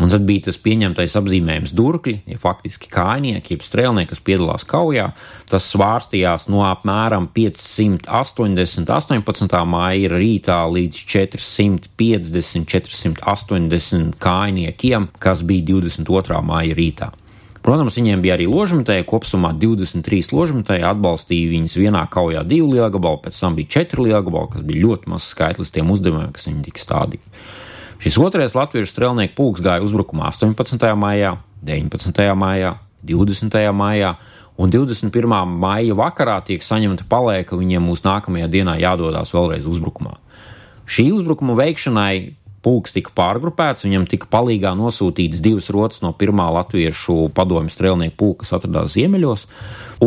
Un 0.00 0.08
tad 0.08 0.22
bija 0.24 0.46
tas 0.46 0.56
pieņemtais 0.62 1.16
apzīmējums 1.18 1.72
durkļi, 1.76 2.14
ja 2.30 2.38
faktiski 2.40 2.88
kājnieki, 2.92 3.56
jeb 3.56 3.64
strēlnieki, 3.66 4.12
kas 4.14 4.22
piedalās 4.24 4.64
kaujā. 4.68 5.10
Tas 5.50 5.66
svārstījās 5.74 6.46
no 6.48 6.62
apmēram 6.68 7.26
580, 7.34 8.88
18. 8.88 9.60
māja 9.68 10.12
rītā 10.14 10.60
līdz 10.70 11.02
450, 11.10 12.70
480 12.70 14.16
kājniekiem, 14.22 15.10
kas 15.20 15.42
bija 15.44 15.72
22. 15.74 16.40
māja 16.48 16.78
rītā. 16.78 17.10
Protams, 17.60 17.98
viņiem 17.98 18.22
bija 18.24 18.38
arī 18.38 18.46
ložmetēji, 18.48 19.04
kopumā 19.08 19.50
23 19.60 20.32
ložmetēji 20.32 20.84
atbalstīja 20.94 21.50
viņus 21.50 21.76
vienā 21.76 22.06
kaujā 22.12 22.40
divu 22.48 22.70
lielu 22.72 22.88
gabalu, 22.94 23.20
pēc 23.26 23.36
tam 23.42 23.58
bija 23.58 23.74
četri 23.76 24.06
lielu 24.06 24.22
gabalu, 24.30 24.48
kas 24.54 24.64
bija 24.64 24.86
ļoti 24.86 25.12
mazs 25.12 25.34
skaitlis 25.34 25.74
tiem 25.74 25.92
uzdevumiem, 25.92 26.30
kas 26.32 26.48
viņi 26.48 26.64
tika 26.70 26.80
stādīti. 26.80 27.42
Šis 28.00 28.16
otrais 28.16 28.54
latviešu 28.56 28.94
strēlnieku 28.94 29.34
pulks 29.36 29.60
gāja 29.60 29.84
uzbrukumā 29.84 30.30
18. 30.32 30.86
maijā, 30.96 31.34
19. 31.68 32.22
maijā, 32.32 32.78
20. 33.04 33.58
maijā, 33.76 34.14
un 34.56 34.72
21. 34.72 35.34
maija 35.60 35.96
vakarā 35.98 36.38
tiek 36.46 36.64
saņemta 36.64 37.04
palēka, 37.12 37.50
ka 37.52 37.60
viņiem 37.60 37.84
mūsu 37.84 38.06
nākamajā 38.08 38.48
dienā 38.48 38.78
jādodas 38.80 39.34
vēlreiz 39.36 39.68
uzbrukumā. 39.68 40.16
Šī 40.88 41.10
uzbrukuma 41.12 41.58
veikšanai 41.60 42.40
pulks 42.64 42.96
tika 42.96 43.12
pārgrupēts, 43.20 43.84
viņam 43.84 44.08
tika 44.08 44.32
palīgā 44.32 44.72
nosūtīts 44.80 45.44
divas 45.44 45.68
rotas 45.68 46.00
no 46.00 46.16
pirmā 46.16 46.48
latviešu 46.56 47.28
padomju 47.36 47.76
strēlnieku 47.76 48.16
pulka, 48.16 48.46
kas 48.46 48.56
atradās 48.56 48.96
ziemeļos, 48.96 49.44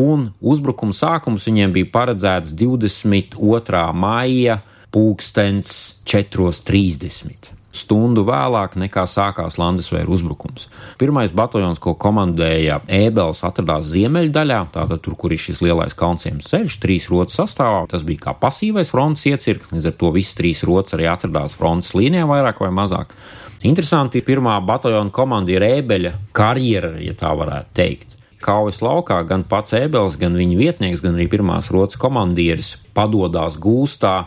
un 0.02 0.32
uzbrukuma 0.42 0.98
sākums 0.98 1.46
viņiem 1.46 1.78
bija 1.78 1.94
paredzēts 1.94 2.58
22. 2.58 3.90
maija 3.94 4.64
pulkstens 4.90 6.00
4.30 6.10 7.53
stundu 7.74 8.24
vēlāk 8.28 8.78
nekā 8.80 9.04
sākās 9.10 9.58
Landesvēra 9.58 10.10
uzbrukums. 10.14 10.68
Pirmais 11.02 11.34
bataljons, 11.36 11.82
ko 11.82 11.96
komandēja 12.00 12.80
Ēbels, 12.88 13.44
atradās 13.48 13.90
ziemeļdaļā, 13.92 14.60
tātad 14.76 15.04
tur, 15.04 15.18
kur 15.20 15.34
ir 15.34 15.42
šis 15.42 15.64
lielais 15.66 15.98
kalnciems 15.98 16.52
ceļš, 16.52 16.80
trīs 16.84 17.10
rotas 17.12 17.40
sastāvā. 17.42 17.84
Tas 17.92 18.06
bija 18.08 18.30
kā 18.30 18.38
pasīvais 18.40 18.94
frontes 18.94 19.26
iecirknis, 19.32 19.74
līdz 19.80 19.92
ar 19.92 19.98
to 20.00 20.14
visas 20.16 20.38
trīs 20.40 20.64
rotas 20.68 20.98
arī 20.98 21.10
atradās 21.12 21.58
frontes 21.58 21.94
līnijā 21.98 22.30
vairāk 22.30 22.62
vai 22.64 22.72
mazāk. 22.74 23.16
Interesanti 23.64 24.20
ir 24.20 24.28
pirmā 24.28 24.58
bataljona 24.66 25.14
komandiera 25.16 25.72
Ēbeļa 25.80 26.18
karjera, 26.36 26.98
ja 27.02 27.16
tā 27.18 27.32
varētu 27.40 27.80
teikt 27.80 28.14
kaujas 28.44 28.82
laukā 28.84 29.22
gan 29.28 29.46
pats 29.48 29.76
Ebels, 29.78 30.18
gan 30.20 30.36
viņa 30.36 30.58
vietnieks, 30.60 31.04
gan 31.04 31.16
arī 31.16 31.30
pirmās 31.32 31.72
rotas 31.74 32.00
komandieris 32.02 32.76
padodās 32.96 33.56
gūstā 33.62 34.18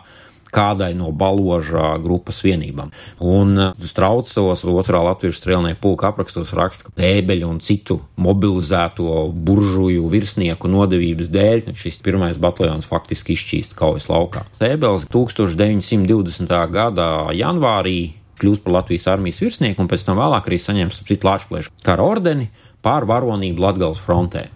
kādai 0.53 0.93
no 0.97 1.11
baložā 1.13 1.97
grupas 2.03 2.41
vienībām. 2.45 2.93
Un 3.21 3.73
Straucos 3.77 4.65
otrā 4.67 5.03
latviešu 5.07 5.41
strēlnieku 5.41 5.81
pulka 5.83 6.11
aprakstos 6.11 6.55
raksta, 6.57 6.91
ka 6.91 7.07
ēbeļu 7.07 7.49
un 7.51 7.61
citu 7.65 8.01
mobilizēto 8.21 9.29
buržuju 9.33 10.07
virsnieku 10.13 10.71
nodevības 10.73 11.33
dēļ 11.33 11.73
šis 11.77 12.01
pirmais 12.05 12.41
bataljons 12.41 12.89
faktiski 12.89 13.37
izšķīst 13.37 13.77
kaujas 13.79 14.09
laukā. 14.11 14.47
Ēbelis 14.63 15.09
1920. 15.13 16.57
gada 16.73 17.09
janvārī 17.37 17.99
kļūst 18.41 18.65
par 18.67 18.81
Latvijas 18.81 19.09
armijas 19.13 19.41
virsnieku 19.41 19.83
un 19.83 19.91
pēc 19.91 20.05
tam 20.07 20.21
vēlāk 20.21 20.51
arī 20.51 20.61
saņems 20.61 21.03
citu 21.09 21.29
Latvijas 21.29 21.73
kara 21.87 22.05
ordeni 22.05 22.51
pār 22.85 23.09
varonību 23.09 23.65
Latgales 23.65 24.03
frontē. 24.03 24.47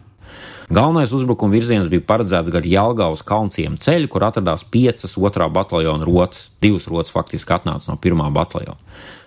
Galvenais 0.70 1.10
uzbrukuma 1.10 1.56
virziens 1.56 1.88
bija 1.90 2.04
paredzēts 2.06 2.50
gar 2.54 2.62
Jālgavas 2.62 3.24
kalnciem 3.26 3.74
ceļu, 3.82 4.06
kur 4.12 4.22
atradās 4.22 4.62
piecas 4.62 5.16
otrā 5.18 5.48
bataljona 5.50 6.06
rotas. 6.06 6.44
Divas 6.62 6.86
rotas 6.86 7.10
faktiski 7.10 7.56
atnāca 7.56 7.90
no 7.90 7.96
pirmā 7.98 8.28
bataljona. 8.30 8.78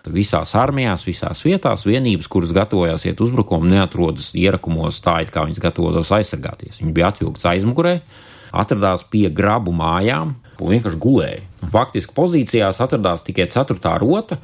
Visās 0.07 0.55
armijās, 0.55 1.03
visās 1.03 1.43
vietās 1.43 1.83
vienības, 1.87 2.29
kuras 2.31 2.55
gatavojās 2.55 3.03
iet 3.09 3.19
uzbrukumu, 3.23 3.67
neatrodas 3.75 4.31
ierakumos 4.39 5.01
tā, 5.03 5.17
it 5.25 5.35
kā 5.35 5.43
viņas 5.43 5.59
gatavotos 5.63 6.13
aizsargāties. 6.15 6.79
Viņi 6.79 6.95
bija 6.95 7.11
atvilkts 7.11 7.47
aizmugurē, 7.51 7.97
atradās 8.55 9.03
pie 9.11 9.27
grabu 9.27 9.75
mājām 9.75 10.37
un 10.63 10.75
vienkārši 10.77 10.99
gulēja. 11.03 11.43
Faktiski 11.75 12.15
pozīcijās 12.15 12.79
atradās 12.83 13.23
tikai 13.27 13.49
4. 13.51 13.97
rota 13.99 14.39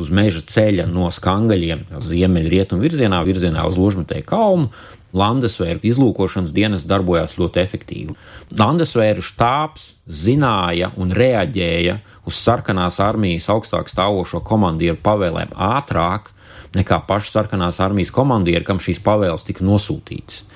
uz 0.00 0.08
meža 0.12 0.44
ceļa 0.48 0.84
no 0.88 1.08
skangaļiem, 1.12 1.86
ziemeļrietumu 2.00 2.84
virzienā, 2.84 3.20
virzienā 3.24 3.64
uz 3.68 3.80
Ložmetēju 3.80 4.28
kalnu. 4.28 4.68
Landesvēra 5.12 5.80
izlūkošanas 5.84 6.54
dienas 6.56 6.86
darbojās 6.88 7.36
ļoti 7.36 7.60
efektīvi. 7.62 8.14
Landesvēra 8.56 9.24
štābs 9.24 9.88
zināja 10.08 10.92
un 10.96 11.12
reaģēja 11.12 11.98
uz 12.28 12.38
sarkanās 12.40 13.00
armijas 13.04 13.50
augstāk 13.52 13.92
stāvošo 13.92 14.40
komandieru 14.46 14.96
pavēlēm 15.04 15.52
ātrāk 15.52 16.32
nekā 16.76 17.02
paši 17.08 17.34
sarkanās 17.34 17.80
armijas 17.84 18.12
komandieri, 18.14 18.64
kam 18.64 18.80
šīs 18.80 19.02
pavēles 19.04 19.44
tika 19.48 19.64
nosūtītas. 19.68 20.46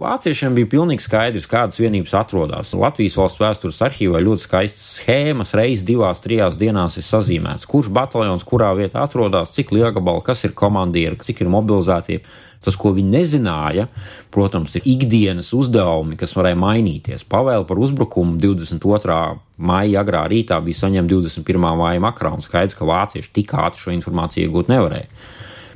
Vāciešiem 0.00 0.54
bija 0.56 0.68
pilnīgi 0.72 1.04
skaidrs, 1.04 1.44
kādas 1.44 1.76
vienības 1.76 2.14
atrodas. 2.16 2.70
Latvijas 2.72 3.18
valsts 3.20 3.40
vēstures 3.42 3.80
arhīvā 3.84 4.22
ļoti 4.24 4.46
skaistas 4.46 4.86
schēmas, 4.96 5.52
reizes 5.58 5.84
divās, 5.84 6.22
trijās 6.24 6.56
dienās 6.56 6.96
ir 6.96 7.04
sazīmēts, 7.04 7.68
kurš 7.68 7.90
bataljons 7.92 8.46
kurā 8.48 8.70
vietā 8.78 9.02
atrodas, 9.04 9.52
cik 9.52 9.74
liela 9.76 9.92
gabala, 9.92 10.24
kas 10.24 10.46
ir 10.48 10.56
komandieri, 10.56 11.20
cik 11.20 11.44
ir 11.44 11.52
mobilizētie. 11.52 12.22
Tas, 12.60 12.76
ko 12.76 12.92
viņi 12.92 13.14
nezināja, 13.14 13.86
protams, 14.34 14.74
ir 14.76 14.84
ikdienas 14.88 15.48
uzdevumi, 15.56 16.18
kas 16.20 16.34
varēja 16.36 16.58
mainīties. 16.60 17.24
Pavēle 17.24 17.64
par 17.68 17.80
uzbrukumu 17.80 18.36
22. 18.42 19.20
maija 19.56 20.02
agrā 20.04 20.26
rītā 20.28 20.58
bija 20.64 20.82
saņemta 20.82 21.14
21. 21.14 21.70
maija 21.80 22.02
makrā, 22.04 22.34
un 22.36 22.44
skaidrs, 22.44 22.76
ka 22.76 22.88
vācieši 22.88 23.32
tik 23.38 23.56
ātri 23.56 23.86
šo 23.86 23.94
informāciju 23.96 24.44
iegūt 24.44 24.72
nevarēja. 24.72 25.08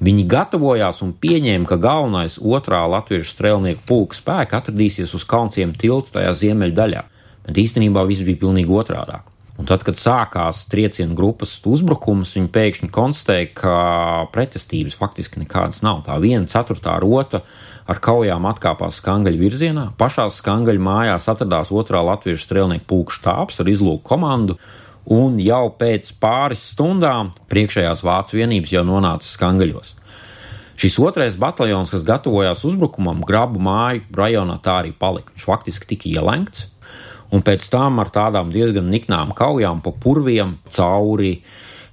Viņi 0.04 0.26
gatavojās 0.28 1.00
un 1.06 1.14
pieņēma, 1.16 1.68
ka 1.70 1.80
galvenais 1.80 2.36
otrā 2.36 2.82
latviešu 2.92 3.32
strēlnieku 3.32 3.86
pulka 3.88 4.18
spēka 4.18 4.60
atradīsies 4.60 5.14
uz 5.16 5.24
Kalnciem 5.24 5.72
tiltu 5.72 6.18
tajā 6.18 6.34
ziemeļdaļā, 6.42 7.04
bet 7.46 7.62
īstenībā 7.64 8.04
viss 8.10 8.26
bija 8.26 8.42
pilnīgi 8.44 8.74
otrādāk. 8.74 9.33
Un 9.54 9.68
tad, 9.70 9.84
kad 9.86 9.94
sākās 9.94 10.64
triecienu 10.66 11.14
grupas 11.14 11.52
uzbrukums, 11.70 12.32
viņi 12.34 12.50
pēkšņi 12.54 12.88
konstatēja, 12.94 13.50
ka 13.54 13.74
pretestības 14.34 14.96
faktiski 14.98 15.44
nekādas 15.44 15.78
nav. 15.86 16.02
Tā 16.08 16.16
viena 16.22 16.50
ceturtā 16.50 16.96
rota 17.02 17.44
ar 17.86 18.00
kaujām 18.02 18.48
atkāpās 18.50 18.98
skangaļu 18.98 19.38
virzienā. 19.44 19.84
Pašā 20.00 20.26
skangaļu 20.34 20.82
mājās 20.82 21.30
atradās 21.30 21.70
otrā 21.70 22.02
latviešu 22.02 22.48
strēlnieku 22.48 22.88
pulka 22.90 23.14
štābs 23.20 23.62
ar 23.62 23.70
izlūku 23.70 24.02
komandu, 24.08 24.58
un 25.06 25.38
jau 25.38 25.68
pēc 25.78 26.10
pāris 26.18 26.64
stundām 26.72 27.30
priekšējās 27.52 28.02
vācu 28.02 28.40
vienības 28.40 28.74
jau 28.74 28.82
nonāca 28.88 29.28
skangaļos. 29.28 29.94
Šis 30.74 30.98
otrais 30.98 31.36
bataljons, 31.38 31.92
kas 31.94 32.02
gatavojās 32.02 32.64
uzbrukumam, 32.66 33.22
grabu 33.22 33.62
māju 33.62 34.02
rajonā, 34.18 34.58
tā 34.64 34.80
arī 34.82 34.90
palika. 34.98 35.30
Viņš 35.36 35.46
faktiski 35.46 35.92
tika 35.92 36.10
ielenkts, 36.10 36.66
un 37.34 37.42
pēc 37.44 37.66
tam 37.72 38.00
ar 38.02 38.10
tādām 38.14 38.52
diezgan 38.54 38.90
niknām 38.92 39.34
kaujām 39.36 39.82
pa 39.84 39.92
purviem 40.04 40.58
cauri 40.72 41.38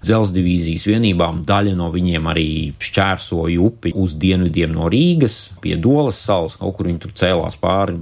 dzelzceļa 0.02 0.38
divīzijas 0.38 0.88
vienībām. 0.90 1.44
Daļa 1.46 1.76
no 1.78 1.92
viņiem 1.94 2.28
arī 2.32 2.50
šķērsoja 2.82 3.62
upi 3.62 3.94
uz 3.98 4.16
dienvidiem 4.22 4.74
no 4.74 4.90
Rīgas, 4.92 5.52
pie 5.62 5.78
Dolas 5.82 6.22
salas, 6.22 6.58
kaut 6.62 6.78
kur 6.78 6.90
viņi 6.90 7.02
tur 7.04 7.16
cēlās 7.18 7.58
pāri. 7.62 8.00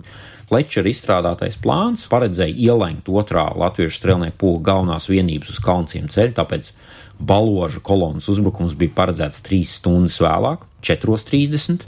Flečera 0.49 0.89
izstrādātais 0.89 1.59
plāns 1.61 2.07
paredzēja 2.09 2.55
ielenkt 2.71 3.11
otrā 3.11 3.51
latviešu 3.53 3.99
strēlnieku 3.99 4.39
pūļa 4.41 4.63
galvenās 4.65 5.05
vienības 5.11 5.51
uz 5.53 5.59
Kalnciem 5.61 6.07
ceļu, 6.09 6.33
tāpēc 6.39 6.71
baloža 7.19 7.83
kolonas 7.85 8.29
uzbrukums 8.31 8.73
bija 8.79 8.95
paredzēts 8.97 9.43
trīs 9.45 9.75
stundas 9.77 10.17
vēlāk, 10.23 10.63
4.30. 10.87 11.85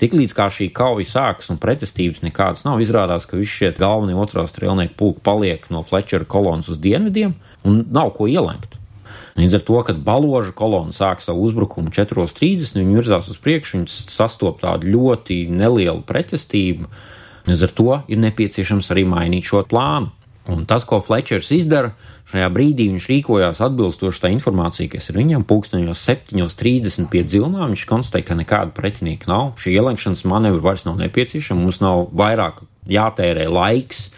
Tiklīdz 0.00 0.32
kā 0.36 0.46
šī 0.48 0.70
kauja 0.72 1.04
sākas 1.04 1.50
un 1.52 1.60
pretestības 1.60 2.22
nekādas 2.24 2.64
nav, 2.64 2.80
izrādās, 2.80 3.26
ka 3.28 3.36
visi 3.36 3.52
šie 3.58 3.72
galvenie 3.76 4.16
otrā 4.16 4.46
strēlnieku 4.48 4.96
pulki 4.96 5.24
paliek 5.26 5.66
no 5.72 5.84
Flečera 5.84 6.24
kolonas 6.24 6.70
uz 6.72 6.80
dienvidiem 6.80 7.34
un 7.68 7.82
nav 7.92 8.14
ko 8.16 8.28
ielenkt. 8.30 8.78
Līdz 9.36 9.60
ar 9.60 9.62
to, 9.68 9.78
kad 9.86 10.00
baloža 10.04 10.54
kolona 10.56 10.96
sāk 10.96 11.20
savu 11.22 11.44
uzbrukumu 11.46 11.92
4.30, 11.94 12.80
viņi 12.80 12.96
virzās 12.96 13.28
uz 13.30 13.38
priekšu, 13.40 13.76
viņi 13.76 13.92
sastopas 14.10 14.64
tādu 14.64 14.90
ļoti 14.90 15.44
nelielu 15.52 16.02
pretestību, 16.08 16.88
Līdz 17.48 17.62
ar 17.64 17.72
to 17.74 17.94
ir 18.12 18.20
nepieciešams 18.20 18.90
arī 18.92 19.06
mainīt 19.08 19.46
šo 19.48 19.62
plānu. 19.68 20.10
Un 20.50 20.66
tas, 20.68 20.84
ko 20.88 20.98
Flečers 21.04 21.50
izdara, 21.54 21.92
šajā 22.30 22.48
brīdī 22.54 22.88
viņš 22.92 23.08
rīkojās 23.10 23.62
atbilstoši 23.64 24.24
tā 24.24 24.32
informācija, 24.34 24.90
kas 24.92 25.10
ir 25.10 25.20
viņam 25.20 25.46
pulksteņos 25.48 26.06
7.30 26.10 27.10
pie 27.12 27.24
dzilnām. 27.26 27.70
Viņš 27.72 27.86
konstatēja, 27.90 28.28
ka 28.30 28.38
nekāda 28.38 28.74
pretinieka 28.76 29.30
nav. 29.30 29.52
Šī 29.60 29.76
ielenkšanas 29.78 30.26
manevra 30.30 30.70
vairs 30.70 30.86
nav 30.88 30.98
nepieciešama. 31.02 31.62
Mums 31.62 31.80
nav 31.84 32.08
vairāk 32.16 32.64
jātērē 32.90 33.46
laiks 33.50 34.08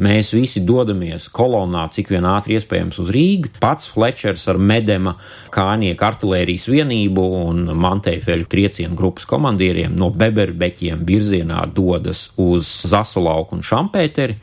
Mēs 0.00 0.30
visi 0.32 0.62
dodamies 0.64 1.26
kolonā, 1.34 1.82
cik 1.92 2.12
vien 2.14 2.24
ātri 2.24 2.54
iespējams 2.56 3.00
uz 3.02 3.10
Rīgu. 3.12 3.50
Pats 3.60 3.90
Flečers 3.92 4.46
ar 4.48 4.56
Medema 4.56 5.16
kānieku 5.52 6.06
artērijas 6.06 6.68
vienību 6.70 7.24
un 7.42 7.66
Manteifelu 7.76 8.46
triecienu 8.48 8.96
grupas 8.96 9.26
komandieriem 9.28 9.92
no 9.98 10.08
Beberbeķiem 10.14 11.02
virzienā 11.04 11.66
dodas 11.76 12.28
uz 12.40 12.70
Zasolauku 12.88 13.58
un 13.58 13.66
Šampēteri 13.66 14.38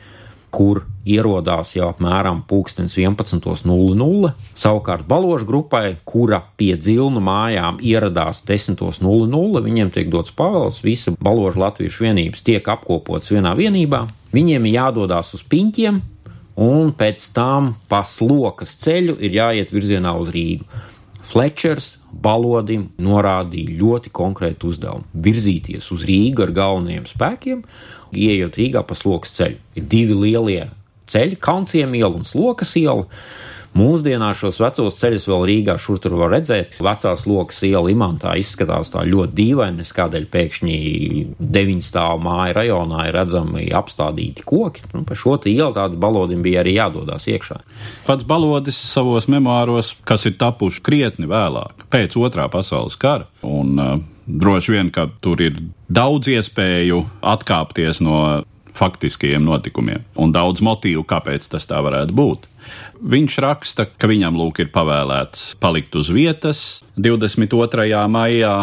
kur 0.54 0.82
ierodās 1.08 1.74
jau 1.76 1.88
apmēram 1.92 2.42
11.00. 2.48 4.32
Savukārt 4.58 5.06
baložu 5.08 5.48
grupai, 5.48 5.96
kura 6.08 6.42
pie 6.60 6.74
dzilnu 6.76 7.22
mājām 7.24 7.80
ieradās 7.84 8.42
10.00, 8.48 9.64
viņiem 9.64 9.92
tiek 9.94 10.10
dots 10.12 10.34
pavēls, 10.36 10.82
visa 10.84 11.14
baložu 11.20 11.62
latviešu 11.64 12.04
vienības 12.06 12.44
tiek 12.46 12.68
apkopotas 12.68 13.32
vienā 13.32 13.54
vienībā. 13.58 14.06
Viņiem 14.34 14.68
ir 14.68 14.76
jādodas 14.76 15.32
uz 15.36 15.44
piņķiem, 15.48 16.02
un 16.60 16.92
pēc 16.98 17.30
tam 17.36 17.74
pa 17.88 18.02
slokas 18.04 18.76
ceļu 18.82 19.16
ir 19.24 19.40
jāiet 19.40 19.72
virzienā 19.72 20.12
uz 20.20 20.32
Rīgu. 20.34 20.66
Flečers 21.28 21.98
Balodim 22.08 22.86
norādīja 23.04 23.76
ļoti 23.76 24.12
konkrētu 24.14 24.70
uzdevumu- 24.72 25.04
virzīties 25.26 25.90
uz 25.92 26.04
Rīgu 26.08 26.46
ar 26.46 26.52
galvenajiem 26.56 27.04
spēkiem, 27.04 27.62
ieejot 28.12 28.56
Rīgā 28.56 28.86
pa 28.86 28.94
slokas 28.94 29.34
ceļu. 29.36 29.58
Ir 29.76 29.82
divi 29.82 30.14
lielie 30.14 30.70
ceļi, 31.06 31.38
Kaunciem 31.38 31.94
iela 31.94 32.14
un 32.16 32.24
Slokas 32.24 32.74
iela. 32.76 33.06
Mūsdienās 33.76 34.40
šos 34.40 34.58
vecos 34.62 34.96
ceļus 34.98 35.26
vēl 35.28 35.44
Rīgā 35.50 35.76
šur 35.80 36.00
tur 36.02 36.16
var 36.18 36.32
redzēt. 36.34 36.78
Vecās 36.82 37.24
lokas 37.28 37.60
iela 37.68 37.92
imantā 37.92 38.32
izskatās 38.40 38.92
tā 38.94 39.04
ļoti 39.06 39.36
dīvaini, 39.38 39.86
kādēļ 39.98 40.26
pēkšņi 40.32 40.78
deviņu 41.38 41.84
stāvu 41.84 42.22
māju 42.24 42.56
rajonā 42.58 43.06
ir 43.08 43.18
redzami 43.18 43.68
apstādīti 43.76 44.46
koki. 44.48 44.86
Nu, 44.94 45.04
pa 45.08 45.16
šo 45.18 45.36
ielu 45.44 45.70
tādu 45.76 46.00
balodim 46.00 46.42
bija 46.42 46.64
arī 46.64 46.78
jādodas 46.78 47.28
iekšā. 47.30 47.60
Pats 48.08 48.26
balodis 48.28 48.78
savos 48.80 49.28
memoāros, 49.30 49.94
kas 50.08 50.26
ir 50.26 50.38
tapuši 50.40 50.82
krietni 50.84 51.28
vēlāk, 51.30 51.86
pēc 51.92 52.16
otrā 52.18 52.48
pasaules 52.52 52.96
kara, 52.98 53.28
un 53.46 53.74
uh, 53.78 53.96
droši 54.26 54.74
vien, 54.74 54.92
ka 54.94 55.08
tur 55.22 55.40
ir 55.44 55.60
daudz 55.88 56.30
iespēju 56.32 57.04
atkāpties 57.22 58.02
no 58.04 58.44
faktiskajiem 58.78 59.42
notikumiem 59.42 60.04
un 60.18 60.32
daudz 60.34 60.62
motīvu, 60.64 61.02
kāpēc 61.08 61.48
tas 61.50 61.66
tā 61.68 61.80
varētu 61.84 62.14
būt. 62.14 62.46
Viņš 62.98 63.38
raksta, 63.44 63.86
ka 63.86 64.10
viņam 64.10 64.38
lūk 64.38 64.62
ir 64.64 64.72
pavēlēts 64.74 65.54
palikt 65.62 65.94
uz 65.98 66.10
vietas 66.14 66.82
22. 66.98 67.88
maijā, 68.10 68.54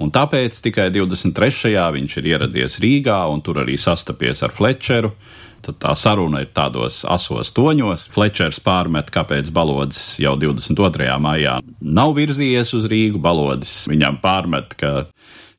un 0.00 0.12
tāpēc 0.12 0.58
tikai 0.64 0.90
23. 0.94 1.76
viņš 1.96 2.16
ir 2.20 2.32
ieradies 2.34 2.80
Rīgā 2.82 3.22
un 3.32 3.44
tur 3.44 3.62
arī 3.64 3.78
sastapies 3.80 4.44
ar 4.46 4.54
Flečeru. 4.54 5.14
Tad 5.60 5.76
tā 5.76 5.90
saruna 5.92 6.40
ir 6.40 6.52
tādos 6.56 7.02
asos 7.04 7.50
toņos. 7.52 8.06
Flečers 8.14 8.62
pārmet, 8.64 9.10
kāpēc 9.12 9.50
balodis 9.52 10.16
jau 10.22 10.32
22. 10.40 11.10
maijā 11.20 11.58
nav 11.84 12.14
virzījies 12.16 12.72
uz 12.78 12.88
Rīgu. 12.88 13.20
Balodis 13.20 13.84
viņam 13.90 14.16
pārmet, 14.22 14.72
ka 14.80 15.04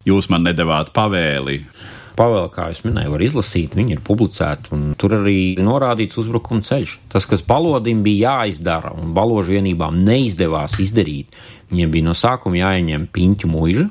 jūs 0.07 0.31
man 0.33 0.47
nedavāt 0.49 0.89
pavēli 0.95 1.59
pavēle, 2.21 2.49
kā 2.53 2.69
jau 2.69 2.87
minēju, 2.87 3.13
var 3.15 3.23
izlasīt, 3.25 3.75
viņi 3.77 3.97
ir 3.97 4.03
publicēti, 4.05 4.71
un 4.75 4.91
tur 4.99 5.17
arī 5.17 5.57
norādīts 5.61 6.19
uzbrukuma 6.21 6.65
ceļš. 6.65 6.97
Tas, 7.11 7.25
kas 7.29 7.43
balodim 7.45 8.03
bija 8.05 8.35
jāizdara, 8.37 8.93
un 8.97 9.15
baložu 9.17 9.57
vienībām 9.57 9.97
neizdevās 10.05 10.77
izdarīt, 10.83 11.37
viņiem 11.71 11.93
bija 11.93 12.09
no 12.09 12.17
sākuma 12.17 12.61
jāieņem 12.61 13.07
piņķu 13.15 13.49
muiža, 13.51 13.87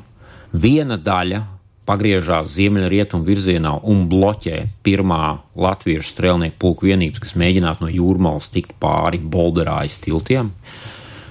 viena 0.52 0.98
daļa 1.00 1.42
pagriežās 1.90 2.52
ziemeļrietumu 2.54 3.26
virzienā 3.26 3.72
un 3.90 4.04
bloķē 4.10 4.60
pirmā 4.86 5.24
latviešu 5.58 6.12
strēlnieku 6.12 6.58
pulku 6.62 6.86
vienības, 6.86 7.22
kas 7.24 7.36
mēģinātu 7.40 7.86
no 7.86 7.90
jūrmālas 7.90 8.50
tikt 8.54 8.76
pāri 8.82 9.18
Bolderājas 9.18 9.98
tiltiem. 10.04 10.52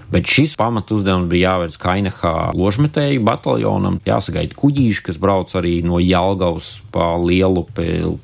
Bet 0.10 0.26
šis 0.26 0.56
pamatu 0.58 0.98
uzdevums 0.98 1.30
bija 1.30 1.54
jāveic 1.54 1.76
Kainehā 1.78 2.34
ložmetēju 2.58 3.22
bataljonam, 3.26 4.00
jāsagaida 4.10 4.58
kuģīši, 4.58 5.04
kas 5.06 5.19
brauc 5.22 5.54
arī 5.60 5.80
no 5.86 6.02
Jelgavas 6.02 6.80
pa 6.93 7.12
lielu 7.22 7.67
pēlu. 7.78 8.17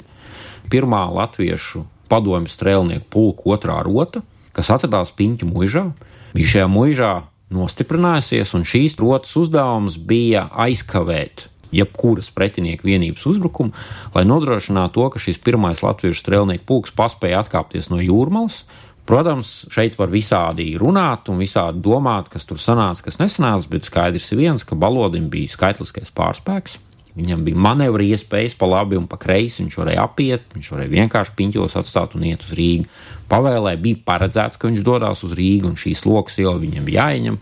Pirmā 0.71 1.03
latviešu 1.13 1.83
padomju 2.09 2.49
strēlnieku 2.49 3.05
pulka 3.13 3.53
otrā 3.53 3.77
rota, 3.85 4.23
kas 4.55 4.71
atradās 4.73 5.13
Piņķu 5.13 5.49
muižā, 5.51 5.85
bija 6.33 6.53
šajā 6.55 6.69
muižā 6.73 7.11
nostiprinājusies, 7.53 8.55
un 8.57 8.65
šīs 8.65 8.97
rotas 9.01 9.35
uzdevums 9.37 9.99
bija 10.01 10.47
aizkavēt 10.65 11.51
jebkuras 11.75 12.31
pretinieka 12.31 12.87
vienības 12.87 13.25
uzbrukumu, 13.29 13.75
lai 14.15 14.25
nodrošinātu 14.27 14.95
to, 14.95 15.07
ka 15.13 15.21
šis 15.21 15.41
pirmais 15.43 15.83
latviešu 15.83 16.21
strēlnieku 16.21 16.65
pulks 16.67 16.93
paspēja 16.95 17.43
atkāpties 17.43 17.91
no 17.91 18.01
jūrmālas. 18.01 18.63
Protams, 19.05 19.67
šeit 19.69 19.99
var 19.99 20.09
visādi 20.09 20.71
runāt 20.81 21.29
un 21.29 21.37
visādi 21.37 21.83
domāt, 21.85 22.31
kas 22.33 22.47
tur 22.49 22.57
sanāca, 22.57 23.03
kas 23.05 23.19
nesanāca, 23.21 23.69
bet 23.69 23.85
skaidrs 23.85 24.31
ir 24.33 24.39
viens, 24.39 24.65
ka 24.65 24.77
balodim 24.81 25.27
bija 25.29 25.51
skaitliskais 25.53 26.09
pārspēks. 26.15 26.79
Viņam 27.15 27.43
bija 27.45 27.59
manevra 27.63 28.03
iespējas 28.03 28.57
pa 28.59 28.67
labi 28.67 28.97
un 28.99 29.05
pa 29.07 29.19
kreisi, 29.21 29.61
viņš 29.61 29.77
varēja 29.79 30.03
apiet, 30.03 30.49
viņš 30.55 30.71
varēja 30.73 30.91
vienkārši 30.91 31.35
piņķos 31.37 31.77
atstāt 31.79 32.17
un 32.17 32.25
iet 32.27 32.43
uz 32.43 32.55
Rīgu. 32.57 32.89
Pavēlē 33.31 33.75
bija 33.79 34.01
paredzēts, 34.09 34.59
ka 34.59 34.67
viņš 34.67 34.83
dodas 34.83 35.23
uz 35.23 35.37
Rīgu 35.37 35.69
un 35.69 35.77
šīs 35.79 36.03
lokas 36.09 36.41
iela 36.41 36.57
viņam 36.59 36.89
bija 36.89 37.05
jāieņem. 37.05 37.39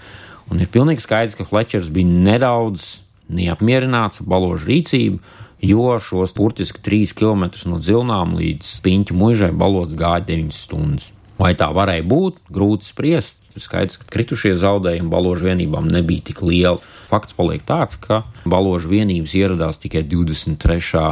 Un 0.52 0.62
ir 0.62 0.70
pilnīgi 0.70 1.08
skaidrs, 1.08 1.40
ka 1.40 1.48
Flečers 1.48 1.90
bija 1.96 2.12
nedaudz 2.28 3.00
neapmierināts 3.34 4.22
ar 4.22 4.30
baložu 4.30 4.68
rīcību, 4.68 5.24
jo 5.64 5.98
šos 6.04 6.36
burtiski 6.38 6.84
3 6.84 7.16
km 7.18 7.48
no 7.72 7.80
dzilnām 7.80 8.36
līdz 8.38 8.78
piņķu 8.84 9.18
mužai 9.18 9.54
balots 9.56 9.96
gāja 9.98 10.28
9 10.28 10.54
stundas. 10.54 11.10
Vai 11.44 11.54
tā 11.60 11.68
varēja 11.76 12.06
būt, 12.08 12.44
grūti 12.54 12.88
spriest. 12.88 13.40
Skaidrs, 13.60 14.00
ka 14.02 14.08
kritušie 14.10 14.56
zaudējumi 14.58 15.12
baložu 15.12 15.46
vienībām 15.46 15.86
nebija 15.92 16.24
tik 16.32 16.40
lieli. 16.42 16.80
Fakts 17.12 17.36
paliek 17.38 17.62
tāds, 17.68 18.00
ka 18.02 18.24
baložu 18.50 18.90
vienības 18.90 19.36
ieradās 19.38 19.78
tikai 19.84 20.02
23 20.10 21.04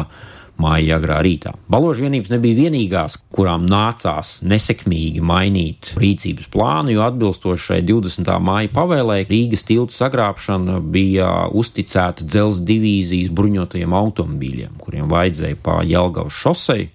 māja 0.62 0.98
agrā 0.98 1.20
rītā. 1.26 1.54
Baložu 1.72 2.06
vienības 2.06 2.32
nebija 2.34 2.58
vienīgās, 2.64 3.18
kurām 3.34 3.66
nācās 3.70 4.40
nesekmīgi 4.46 5.24
mainīt 5.26 5.92
rīcības 6.02 6.50
plānu, 6.54 6.96
jo 6.96 7.06
atbilstoši 7.06 7.68
šai 7.68 7.80
20. 7.88 8.32
māja 8.46 8.72
pavēlē 8.76 9.22
Rīgas 9.30 9.66
tiltu 9.68 9.96
sagrābšana 9.96 10.80
bija 10.94 11.32
uzticēta 11.50 12.26
dzelzceļa 12.26 12.70
divīzijas 12.72 13.32
bruņotajiem 13.38 13.96
automobīļiem, 14.02 14.78
kuriem 14.82 15.12
vajadzēja 15.12 15.62
pa 15.66 15.82
Jelgavas 15.88 16.38
šosei 16.38 16.90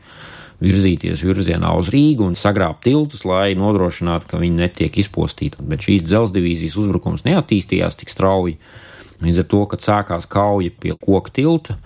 virzīties 0.62 1.22
virzienā 1.24 1.72
uz 1.76 1.90
Rīgu 1.92 2.24
un 2.26 2.36
sagrābt 2.38 2.84
tiltus, 2.86 3.24
lai 3.28 3.54
nodrošinātu, 3.58 4.30
ka 4.30 4.40
viņi 4.40 4.62
netiek 4.62 4.98
izpostīti. 5.02 5.60
Bet 5.60 5.84
šīs 5.84 6.06
dzelzceļa 6.06 6.38
divīzijas 6.38 6.78
uzbrukums 6.80 7.26
neattīstījās 7.28 7.98
tik 8.00 8.12
strauji. 8.12 8.56
Līdz 9.24 9.42
ar 9.42 9.48
to, 9.52 9.62
kad 9.72 9.84
sākās 9.84 10.28
kauja 10.28 10.72
pie 10.80 10.96
koka 11.00 11.32
tilta, 11.36 11.78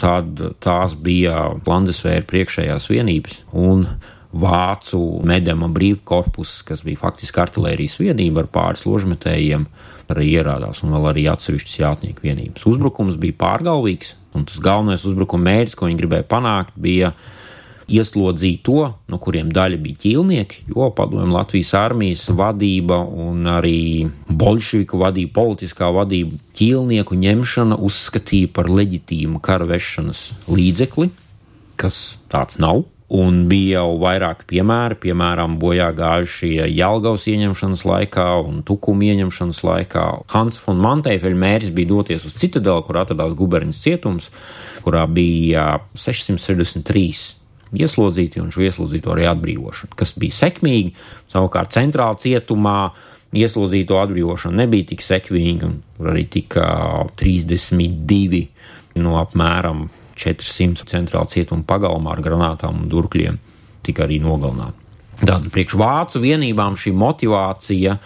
tad 0.00 0.40
tās 0.62 0.96
bija 0.98 1.52
Landesvēra 1.66 2.26
priekšējās 2.30 2.90
vienības 2.90 3.40
un 3.52 3.86
Vācu 4.34 4.98
medama 5.22 5.68
brīvkorpus, 5.70 6.56
kas 6.66 6.80
bija 6.82 6.98
faktiski 6.98 7.38
artērijas 7.38 8.00
vienība 8.00 8.42
ar 8.42 8.48
pāris 8.50 8.82
ložmetējiem, 8.82 9.68
arī 10.10 10.26
ierādās, 10.32 10.80
un 10.82 10.90
vēl 10.96 11.06
arī 11.12 11.28
atsevišķas 11.30 11.76
jātnieku 11.78 12.26
vienības. 12.26 12.64
Uzbrukums 12.66 13.14
bija 13.22 13.36
pārgalvīgs, 13.38 14.16
un 14.34 14.48
tas 14.50 14.58
galvenais 14.62 15.06
uzbrukuma 15.06 15.52
mērķis, 15.52 15.78
ko 15.78 15.86
viņi 15.86 16.00
gribēja 16.00 16.26
panākt, 16.26 16.74
bija 16.74 17.12
ieslodzīt 17.88 18.62
to, 18.66 18.92
no 19.10 19.18
kuriem 19.22 19.50
daļa 19.54 19.80
bija 19.82 20.00
ķīlnieki, 20.04 20.64
jo 20.72 20.88
padomju 20.96 21.34
Latvijas 21.34 21.74
armijas 21.78 22.24
vadība 22.32 23.00
un 23.04 23.44
arī 23.50 24.08
bolševiku 24.28 25.00
vadība, 25.00 25.34
politiskā 25.40 25.90
vadība 25.94 26.38
ķīlnieku 26.58 27.18
ņemšana 27.20 27.78
uzskatīja 27.84 28.52
par 28.54 28.70
leģitīmu 28.72 29.42
kara 29.44 29.68
vešanas 29.68 30.30
līdzekli, 30.48 31.10
kas 31.80 32.18
tāds 32.32 32.60
nav. 32.62 32.86
Un 33.14 33.44
bija 33.46 33.82
jau 33.82 33.98
vairāki 34.00 34.46
piemēri, 34.48 34.96
piemēram, 35.02 35.58
bojā 35.60 35.90
gājušie 35.94 36.64
Jālgavas 36.72 37.28
ieņemšanas 37.30 37.84
laikā 37.86 38.24
un 38.40 38.62
Tukuma 38.66 39.04
ieņemšanas 39.12 39.60
laikā. 39.68 40.06
Hans 40.32 40.56
von 40.64 40.80
Mantēfeļa 40.82 41.40
mērķis 41.44 41.74
bija 41.76 41.92
doties 41.92 42.24
uz 42.26 42.34
Citadeli, 42.40 42.82
kur 42.88 42.98
atradās 43.04 43.36
guberņas 43.38 43.82
cietums, 43.84 44.32
kurā 44.82 45.04
bija 45.06 45.68
663 45.94 47.43
ieslodzīti 47.80 48.42
un 48.42 48.52
šo 48.54 48.64
ieslodzīto 48.66 49.14
arī 49.14 49.26
atbrīvošanu, 49.30 49.96
kas 49.98 50.14
bija 50.20 50.36
sekmīgi. 50.36 50.94
Savukārt 51.32 51.74
centrāla 51.74 52.18
cietumā 52.20 52.78
ieslodzīto 53.34 53.98
atbrīvošana 54.02 54.62
nebija 54.62 54.92
tik 54.92 55.02
sekmīga, 55.04 55.70
un 55.70 56.10
arī 56.12 56.26
tika 56.30 56.66
32 57.20 58.44
no 59.02 59.18
apmēram 59.18 59.88
400 60.14 60.86
centrāla 60.86 61.26
cietuma 61.30 61.66
pagalmā 61.66 62.14
ar 62.14 62.22
granātām 62.22 62.84
un 62.84 62.90
durkļiem 62.92 63.40
tika 63.84 64.06
arī 64.06 64.20
nogalināti. 64.22 64.78
Tātad 65.24 65.50
priekš 65.54 65.76
vācu 65.78 66.22
vienībām 66.22 66.78
šī 66.78 66.94
motivācija 66.98 67.98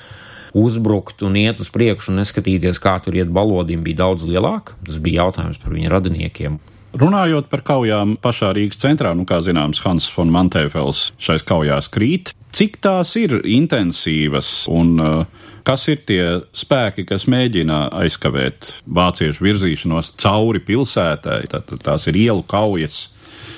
uzbrukt 0.58 1.22
un 1.26 1.36
iet 1.36 1.60
uz 1.60 1.70
priekšu 1.72 2.12
un 2.12 2.20
neskatīties, 2.22 2.80
kā 2.82 2.96
tur 3.04 3.16
iet 3.16 3.30
balodim, 3.32 3.84
bija 3.84 4.04
daudz 4.04 4.24
lielāka. 4.28 4.76
Tas 4.86 4.98
bija 5.02 5.24
jautājums 5.24 5.60
par 5.62 5.76
viņa 5.76 5.92
radiniekiem. 5.92 6.58
Runājot 6.96 7.50
par 7.52 7.60
kaujām 7.66 8.16
pašā 8.22 8.54
Rīgas 8.56 8.80
centrā, 8.80 9.12
nu, 9.16 9.26
kā 9.28 9.42
zināms, 9.44 9.82
Hans 9.84 10.08
von 10.14 10.30
Mantēfels 10.32 11.10
šais 11.20 11.44
kaujās 11.44 11.90
krīt. 11.92 12.32
Cik 12.56 12.78
tās 12.80 13.12
ir 13.20 13.34
intensīvas 13.44 14.64
un 14.72 14.94
uh, 14.96 15.42
kas 15.68 15.84
ir 15.92 16.00
tie 16.08 16.22
spēki, 16.56 17.04
kas 17.10 17.28
mēģina 17.28 17.90
aizkavēt 18.00 18.70
vāciešu 18.88 19.44
virzīšanos 19.44 20.14
cauri 20.22 20.64
pilsētai? 20.64 21.42
Tad 21.52 21.76
tās 21.84 22.08
ir 22.08 22.16
ielu 22.24 22.44
kaujas. 22.48 23.08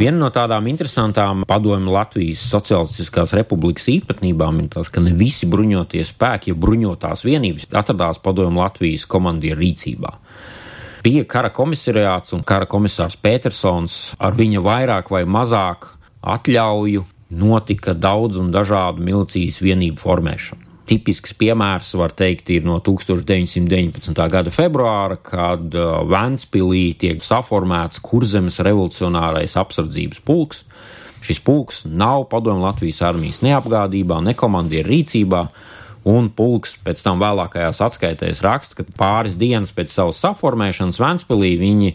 Viena 0.01 0.17
no 0.17 0.31
tādām 0.33 0.67
interesantām 0.71 1.45
padomju 1.49 1.93
Latvijas 1.93 2.43
Socialistiskās 2.51 3.35
republikas 3.37 3.87
īpatnībām 3.93 4.63
ir 4.63 4.71
tas, 4.73 4.89
ka 4.89 5.03
ne 5.05 5.13
visi 5.15 5.47
bruņotie 5.51 6.03
spēki, 6.09 6.51
ja 6.55 6.59
bruņotās 6.59 7.23
vienības 7.29 7.69
atradās 7.71 8.19
padomju 8.25 8.63
Latvijas 8.63 9.05
komandieru 9.11 9.61
rīcībā. 9.61 10.15
Bija 11.01 11.25
kara 11.25 11.49
komisariāts 11.49 12.35
un 12.37 12.43
kara 12.45 12.67
komisārs 12.69 13.17
Petersons 13.17 13.95
ar 14.21 14.35
viņa 14.37 14.61
vairāk 14.61 15.09
vai 15.13 15.23
mazāk 15.25 15.87
atļauju 16.21 17.07
notika 17.41 17.95
daudz 17.97 18.37
un 18.37 18.51
dažādu 18.53 19.01
milicijas 19.07 19.63
vienību 19.65 19.97
formēšana. 20.03 20.67
Tipisks 20.91 21.33
piemērs, 21.39 21.93
var 21.95 22.13
teikt, 22.19 22.51
ir 22.51 22.65
no 22.67 22.81
1919. 22.83 24.11
gada 24.33 24.51
februāra, 24.51 25.17
kad 25.23 25.77
uh, 25.79 26.01
Vēnspilī 26.11 26.97
tiek 26.99 27.23
saformēts 27.23 28.03
kurzemes 28.03 28.59
revolucionārais 28.67 29.55
apsardzības 29.61 30.21
pulks. 30.27 30.65
Šis 31.23 31.39
pulks 31.47 31.85
nav 31.87 32.27
padomju 32.33 32.67
Latvijas 32.67 33.01
armijas 33.07 33.39
neapgādībā, 33.47 34.19
ne 34.25 34.35
komandieru 34.35 34.91
rīcībā, 34.91 35.45
Un 36.09 36.31
pulks 36.33 36.79
pēc 36.81 37.03
tam 37.05 37.21
vēlākajās 37.21 37.83
atskaitēs 37.85 38.41
raksta, 38.45 38.79
ka 38.79 38.97
pāris 38.97 39.37
dienas 39.41 39.73
pēc 39.77 39.93
savas 39.93 40.21
saformēšanas 40.25 41.01
Vēnspilī 41.01 41.55
viņi 41.61 41.95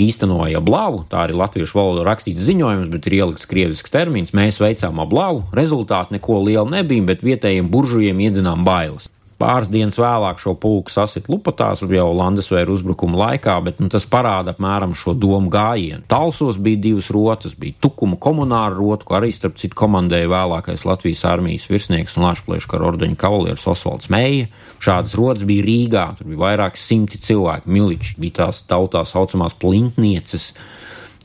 īstenoja 0.00 0.58
blavu. 0.64 1.04
Tā 1.10 1.22
arī 1.26 1.38
latviešu 1.38 1.78
valodā 1.78 2.06
rakstīts 2.08 2.42
ziņojums, 2.48 2.90
bet 2.90 3.06
ir 3.06 3.20
ielikts 3.20 3.46
krievisks 3.50 3.94
termins. 3.94 4.34
Mēs 4.34 4.58
veicām 4.62 4.98
blavu, 5.06 5.44
rezultāti 5.54 6.18
neko 6.18 6.42
liela 6.42 6.66
nebija, 6.80 7.06
bet 7.14 7.22
vietējiem 7.22 7.70
buržujiem 7.70 8.26
iedzinām 8.26 8.66
bailes. 8.66 9.06
Pāris 9.44 9.68
dienas 9.68 9.98
vēlāk 10.00 10.38
šo 10.40 10.54
pulku 10.56 10.88
sasit 10.88 11.26
Lupatās 11.28 11.82
jau 11.84 12.06
Landesvēra 12.16 12.72
uzbrukuma 12.72 13.18
laikā, 13.18 13.58
bet 13.66 13.80
nu, 13.82 13.90
tas 13.92 14.06
parāda 14.08 14.54
apmēram 14.54 14.94
šo 14.96 15.12
domu 15.20 15.50
gājienu. 15.52 16.00
Talsos 16.08 16.56
bija 16.56 16.80
divas 16.86 17.10
rotas, 17.12 17.52
bija 17.52 17.76
Tukuma 17.84 18.16
komunāra 18.16 18.72
rota, 18.78 19.04
ko 19.04 19.18
arī 19.18 19.28
starp 19.36 19.58
citu 19.60 19.76
komandēja 19.82 20.30
vēlākais 20.32 20.86
Latvijas 20.88 21.26
armijas 21.28 21.68
virsnieks 21.68 22.16
un 22.16 22.24
Lašplēša 22.24 22.70
kara 22.70 22.88
ordeņa 22.94 23.20
kavalieris 23.20 23.68
Osvalds 23.68 24.08
Meija. 24.14 24.48
Šādas 24.80 25.18
rotas 25.20 25.44
bija 25.48 25.66
Rīgā, 25.68 26.06
tur 26.16 26.30
bija 26.30 26.40
vairāki 26.46 26.80
simti 26.80 27.20
cilvēki, 27.20 27.68
miliči, 27.76 28.16
bija 28.24 28.38
tās 28.46 28.62
tautā 28.70 29.04
saucamās 29.04 29.58
plintnieces 29.60 30.54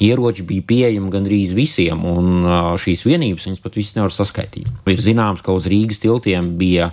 ieroči 0.03 0.45
bija 0.47 0.65
pieejami 0.69 1.11
gandrīz 1.11 1.53
visiem, 1.55 2.03
un 2.07 2.45
šīs 2.79 3.03
vienības 3.07 3.49
viņas 3.49 3.63
pat 3.63 3.79
visas 3.79 3.97
nevar 3.97 4.13
saskaitīt. 4.15 4.69
Ir 4.89 5.01
zināms, 5.03 5.43
ka 5.45 5.55
uz 5.55 5.67
Rīgas 5.69 6.01
tiltiem 6.03 6.53
bija 6.59 6.91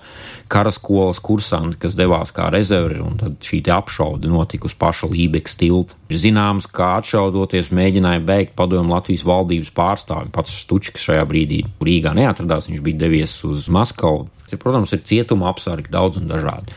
karaskolas 0.52 1.18
kursanti, 1.22 1.78
kas 1.82 1.96
devās 1.98 2.32
kā 2.34 2.48
rezervi, 2.54 3.00
un 3.02 3.16
tad 3.18 3.38
šī 3.42 3.62
apšaude 3.74 4.30
notika 4.30 4.68
uz 4.68 4.76
paša 4.78 5.10
Lībijas 5.10 5.58
tilta. 5.58 5.98
Ir 6.10 6.20
zināms, 6.22 6.68
ka 6.70 6.96
atšaudoties 7.00 7.72
mēģināja 7.74 8.22
beigt 8.26 8.54
padomu 8.58 8.94
Latvijas 8.94 9.26
valdības 9.26 9.72
pārstāvi. 9.74 10.30
Pats 10.34 10.54
Stučs 10.62 11.02
šajā 11.02 11.24
brīdī 11.26 11.64
Rīgā 11.82 12.14
neatradās, 12.14 12.70
viņš 12.70 12.84
bija 12.86 13.02
devies 13.06 13.34
uz 13.46 13.66
Maskavu. 13.72 14.28
Protams, 14.62 14.94
ir 14.94 15.02
cietuma 15.06 15.50
apsargi 15.50 15.90
daudz 15.90 16.20
un 16.20 16.30
dažādi. 16.30 16.74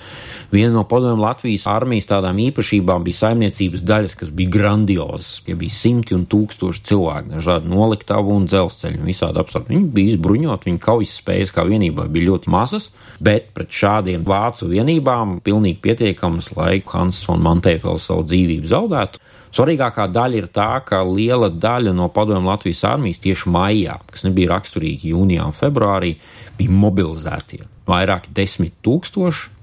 Viena 0.51 0.73
no 0.73 0.81
padomju 0.89 1.21
Latvijas 1.21 1.67
armijas 1.69 2.07
tādām 2.09 2.39
īpašībām 2.41 3.03
bija 3.05 3.19
saimniecības 3.19 3.83
daļas, 3.85 4.15
kas 4.17 4.31
bija 4.33 4.49
grandiozas. 4.55 5.43
Tie 5.45 5.53
bija 5.53 5.75
simti 5.75 6.15
un 6.17 6.23
tūkstoši 6.25 6.81
cilvēku, 6.89 7.35
dažādi 7.35 7.69
noliktavu 7.69 8.33
un 8.33 8.47
dzelzceļu, 8.49 9.03
visādi 9.05 9.37
apstākļi. 9.43 9.75
Viņi 9.75 9.91
bija 9.93 10.15
izbruņoti, 10.15 10.71
viņu 10.71 10.81
kaujas 10.81 11.13
spējas 11.21 11.53
kā 11.53 11.67
vienībai 11.69 12.07
bija 12.09 12.31
ļoti 12.31 12.49
mazas, 12.49 12.87
bet 13.21 13.51
pret 13.53 13.69
šādiem 13.69 14.23
vācu 14.25 14.71
vienībām 14.71 15.35
pilnīgi 15.45 15.77
pietiekamas, 15.85 16.49
lai 16.57 16.79
Hans 16.95 17.21
von 17.29 17.45
Mantēfels 17.45 18.09
savu 18.09 18.25
dzīvību 18.25 18.73
zaudētu. 18.73 19.21
Svarīgākā 19.53 20.07
daļa 20.09 20.41
ir 20.41 20.49
tā, 20.53 20.71
ka 20.85 21.03
liela 21.05 21.51
daļa 21.53 21.93
no 21.93 22.09
padomju 22.13 22.49
Latvijas 22.49 22.81
armijas 22.89 23.21
tieši 23.21 23.53
maijā, 23.53 23.99
kas 24.09 24.25
nebija 24.25 24.55
raksturīgi 24.55 25.13
jūnijā 25.13 25.45
un 25.45 25.53
februārī, 25.53 26.15
bija 26.57 26.73
mobilizētie. 26.73 27.63
Vairāki 27.89 28.33
desmit 28.33 28.77
tūkstoši 28.85 29.58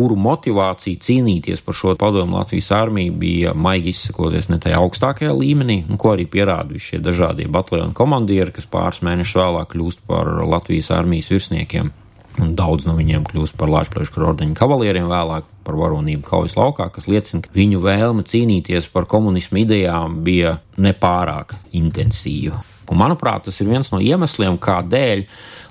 kuru 0.00 0.16
motivācija 0.16 0.96
cīnīties 1.04 1.60
par 1.64 1.76
šo 1.76 1.92
padomu 2.00 2.38
Latvijas 2.38 2.70
armiju 2.72 3.12
bija 3.20 3.52
maigi 3.52 3.92
izsakoties 3.92 4.48
ne 4.48 4.56
tajā 4.62 4.78
augstākajā 4.80 5.34
līmenī, 5.36 5.82
un 5.90 6.00
ko 6.00 6.14
arī 6.14 6.24
pierādījuši 6.30 6.94
šie 6.94 7.00
dažādie 7.04 7.48
bataljonu 7.52 7.92
komandieri, 7.96 8.54
kas 8.56 8.68
pāris 8.70 9.02
mēnešus 9.04 9.36
vēlāk 9.42 9.74
kļūst 9.74 10.06
par 10.08 10.30
Latvijas 10.48 10.88
armijas 10.96 11.28
virsniekiem. 11.34 11.92
Un 12.40 12.54
daudz 12.56 12.86
no 12.88 12.94
viņiem 12.96 13.26
kļūst 13.28 13.58
par 13.60 13.68
Latvijas 13.68 14.14
ordeņa 14.16 14.56
kavalieriem, 14.56 15.10
vēlāk 15.10 15.48
par 15.66 15.76
varonību 15.76 16.24
kaujas 16.24 16.56
laukā, 16.56 16.88
kas 16.94 17.10
liecina, 17.10 17.42
ka 17.44 17.52
viņu 17.52 17.82
vēlme 17.84 18.24
cīnīties 18.24 18.88
par 18.94 19.04
komunismu 19.10 19.60
idejām 19.66 20.20
bija 20.24 20.56
nepārāk 20.80 21.58
intensīva. 21.76 22.62
Un, 22.88 22.96
manuprāt, 23.02 23.44
tas 23.50 23.60
ir 23.60 23.68
viens 23.68 23.92
no 23.92 24.00
iemesliem, 24.00 24.56
kādēļ 24.62 25.26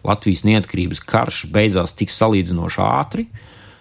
Latvijas 0.05 0.45
neatkarības 0.45 1.01
karš 1.09 1.47
beidzās 1.55 1.97
tik 1.97 2.13
salīdzinoši 2.13 2.83
ātri, 2.85 3.31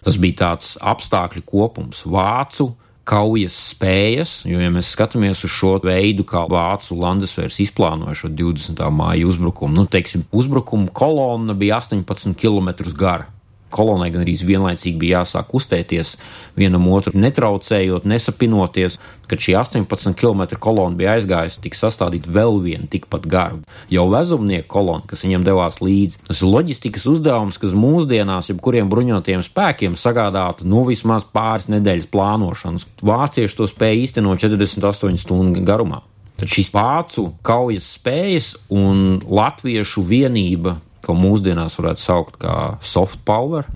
Tas 0.08 0.16
bija 0.16 0.38
tāds 0.40 0.70
apstākļu 0.80 1.42
kopums, 1.44 1.98
vācu 2.08 2.70
kaujas 3.08 3.56
spējas, 3.74 4.30
jo, 4.48 4.56
ja 4.56 4.70
mēs 4.72 4.88
skatāmies 4.94 5.42
uz 5.44 5.52
šo 5.52 5.74
veidu, 5.84 6.24
kā 6.28 6.46
vācu 6.48 6.96
landesvērs 6.96 7.58
izplānoja 7.66 8.16
šo 8.16 8.30
20. 8.32 8.80
māju 8.88 9.28
uzbrukumu, 9.34 9.76
nu, 9.76 9.84
teiksim, 9.84 10.24
uzbrukuma 10.32 10.88
kolonna 10.96 11.52
bija 11.52 11.82
18 11.82 12.32
km 12.40 12.72
gara 12.96 13.28
kolonai 13.74 14.10
gan 14.14 14.24
arī 14.24 14.34
vienlaicīgi 14.48 14.98
bija 15.00 15.22
jāsāk 15.22 15.54
uztēties 15.56 16.14
vienam 16.58 16.86
otru, 16.92 17.14
netraucējot, 17.18 18.06
nesapinoties. 18.08 18.98
Kad 19.28 19.42
šī 19.44 19.54
18 19.60 20.16
km 20.16 20.56
kolona 20.56 20.96
bija 20.96 21.18
aizgājusi, 21.18 21.60
tika 21.66 21.76
sastādīta 21.76 22.32
vēl 22.32 22.62
viena 22.64 22.88
tikpat 22.88 23.26
gara, 23.28 23.58
jau 23.92 24.06
vezumnieku 24.08 24.70
kolona, 24.72 25.04
kas 25.10 25.24
viņam 25.26 25.44
devās 25.44 25.82
līdzi. 25.84 26.22
Tas 26.30 26.40
ir 26.40 26.48
loģistikas 26.48 27.04
uzdevums, 27.12 27.60
kas 27.60 27.76
mūsdienās 27.76 28.48
jebkuriem 28.48 28.88
bruņotiem 28.88 29.44
spēkiem 29.44 29.98
sagādātu 30.00 30.68
nu 30.68 30.86
vismaz 30.88 31.28
pāris 31.28 31.68
nedēļas 31.68 32.08
plānošanas. 32.12 32.88
Vācieši 33.04 33.60
to 33.60 33.68
spēja 33.68 34.00
īstenot 34.06 34.40
48 34.40 35.20
stundu 35.20 35.64
garumā. 35.66 36.00
Tad 36.38 36.52
šīs 36.52 36.68
vācu 36.70 37.24
kaujas 37.42 37.86
spējas 37.98 38.52
un 38.70 39.18
latviešu 39.26 40.04
vienība 40.06 40.76
ko 41.04 41.14
mūsdienās 41.18 41.78
varētu 41.78 42.02
saukt 42.02 42.40
par 42.42 42.78
soft 42.82 43.20
power, 43.28 43.68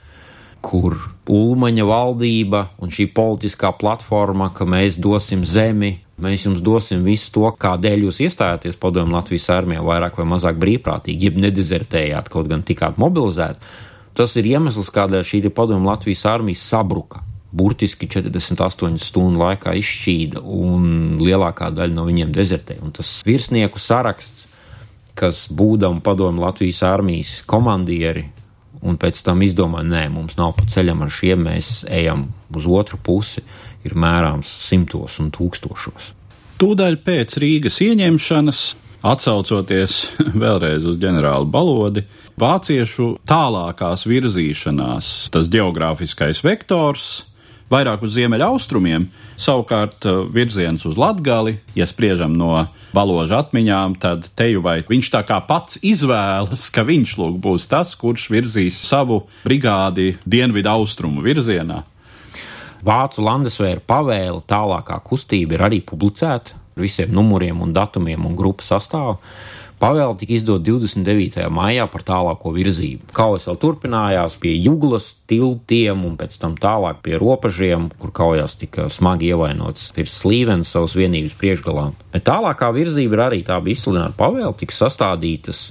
kur 0.63 0.97
Ulmaņa 1.33 1.85
valdība 1.87 2.63
un 2.83 2.91
šī 2.91 3.09
politiskā 3.15 3.73
platforma, 3.79 4.51
ka 4.55 4.67
mēs 4.67 4.99
dosim 5.03 5.45
zemi, 5.47 5.97
mēs 6.23 6.47
jums 6.47 6.63
dosim 6.65 7.05
visu 7.07 7.31
to, 7.35 7.47
kādēļ 7.63 8.07
jūs 8.09 8.21
iestājāties 8.27 8.79
padomu 8.83 9.17
Latvijas 9.17 9.49
armijā, 9.55 9.83
vairāk 9.87 10.19
vai 10.19 10.27
mazāk 10.35 10.59
brīvprātīgi, 10.63 11.31
jeb 11.31 11.41
nedezertējāt, 11.43 12.31
kaut 12.33 12.51
gan 12.51 12.65
tikāt 12.67 12.99
mobilizēti. 13.03 13.63
Tas 14.19 14.35
ir 14.37 14.51
iemesls, 14.51 14.91
kādēļ 14.93 15.25
šī 15.25 15.45
padomu 15.55 15.89
Latvijas 15.89 16.27
armija 16.29 16.61
sabruka. 16.61 17.23
Burtiski 17.53 18.09
48 18.09 18.97
stundu 19.01 19.43
laikā 19.43 19.75
izšķīda, 19.77 20.41
un 20.41 21.19
lielākā 21.21 21.69
daļa 21.77 21.93
no 21.93 22.07
viņiem 22.09 22.33
dezertēja. 22.33 22.93
Tas 22.97 23.19
virsnieku 23.29 23.81
saraksts 23.81 24.47
kas 25.19 25.47
būdam 25.53 26.01
padomu 26.05 26.45
Latvijas 26.45 26.83
armijas 26.87 27.41
komandieri, 27.49 28.27
un 28.83 28.99
pēc 28.99 29.21
tam 29.27 29.43
izdomāja, 29.45 29.87
nē, 29.89 30.07
mums 30.13 30.39
nav 30.39 30.57
pa 30.59 30.67
ceļam 30.69 31.05
ar 31.05 31.13
šiem, 31.13 31.45
mēs 31.47 31.83
ejam 31.91 32.27
uz 32.55 32.67
otru 32.67 32.99
pusi, 33.03 33.45
ir 33.87 33.95
mērāms 33.99 34.49
simtos 34.67 35.19
un 35.23 35.31
tūkstošos. 35.35 36.13
Tūdaļ 36.63 36.99
pēc 37.03 37.37
Rīgas 37.43 37.81
ieņemšanas, 37.83 38.63
atcaucoties 39.03 39.99
vēlreiz 40.43 40.87
uz 40.87 40.99
ģenerāli 41.03 41.51
Balodi, 41.51 42.05
vāciešu 42.39 43.17
tālākās 43.29 44.07
virzīšanās, 44.09 45.13
tas 45.35 45.51
geogrāfiskais 45.53 46.43
vektors, 46.47 47.11
vairāk 47.73 48.05
uz 48.07 48.15
ziemeļaustrumiem, 48.19 49.09
savukārt 49.41 50.07
eh, 50.07 50.23
virziens 50.35 50.85
uz 50.89 51.01
Latgali, 51.01 51.59
ja 51.79 51.89
spriežam 51.89 52.37
no 52.37 52.67
baloža 52.93 53.41
atmiņām, 53.43 53.97
tad 54.03 54.29
teju 54.37 54.63
vai 54.65 54.81
viņš 54.89 55.13
tā 55.15 55.23
kā 55.29 55.41
pats 55.49 55.81
izvēlas, 55.83 56.69
ka 56.75 56.85
viņš 56.87 57.17
lūk 57.21 57.39
būs 57.43 57.69
tas, 57.71 57.95
kurš 57.99 58.29
virzīs 58.33 58.77
savu 58.77 59.23
brigādi 59.47 60.17
dienvidu 60.29 60.75
austrumu 60.75 61.25
virzienā. 61.25 61.83
Vācu 62.83 63.23
landesvēra 63.23 63.83
pavēle 63.87 64.43
tālākā 64.51 64.99
kustība 65.07 65.55
ir 65.55 65.63
arī 65.69 65.79
publicēta 65.87 66.57
ar 66.57 66.83
visiem 66.83 67.13
numuriem 67.15 67.61
un 67.63 67.73
datumiem 67.73 68.27
un 68.27 68.35
grupu 68.37 68.67
sastāvu. 68.67 69.21
Pavēle 69.83 70.15
tika 70.15 70.37
izdota 70.37 70.63
29. 70.69 71.43
maijā 71.51 71.89
par 71.91 72.05
tālāko 72.07 72.53
virzību. 72.55 73.09
Kaujas 73.17 73.49
vēl 73.49 73.57
turpinājās 73.65 74.37
pie 74.39 74.53
Juglas 74.63 75.09
tiltiem 75.27 76.05
un 76.07 76.15
pēc 76.21 76.37
tam 76.39 76.55
tālāk 76.55 77.01
pie 77.03 77.17
robežiem, 77.19 77.89
kur 77.99 78.13
kaujās 78.15 78.55
tika 78.61 78.87
smagi 78.87 79.33
ievainots 79.33 79.89
ir 79.99 80.07
slīvens 80.07 80.71
savas 80.77 80.95
vienības 80.95 81.35
priekšgalā. 81.41 81.89
Bet 82.15 82.29
tālākā 82.31 82.71
virzība 82.79 83.19
ir 83.19 83.25
arī 83.27 83.43
tā 83.51 83.59
bija 83.59 83.81
izsludināta 83.81 84.15
pavēle, 84.23 84.53
tika 84.63 84.79
sastādītas 84.79 85.65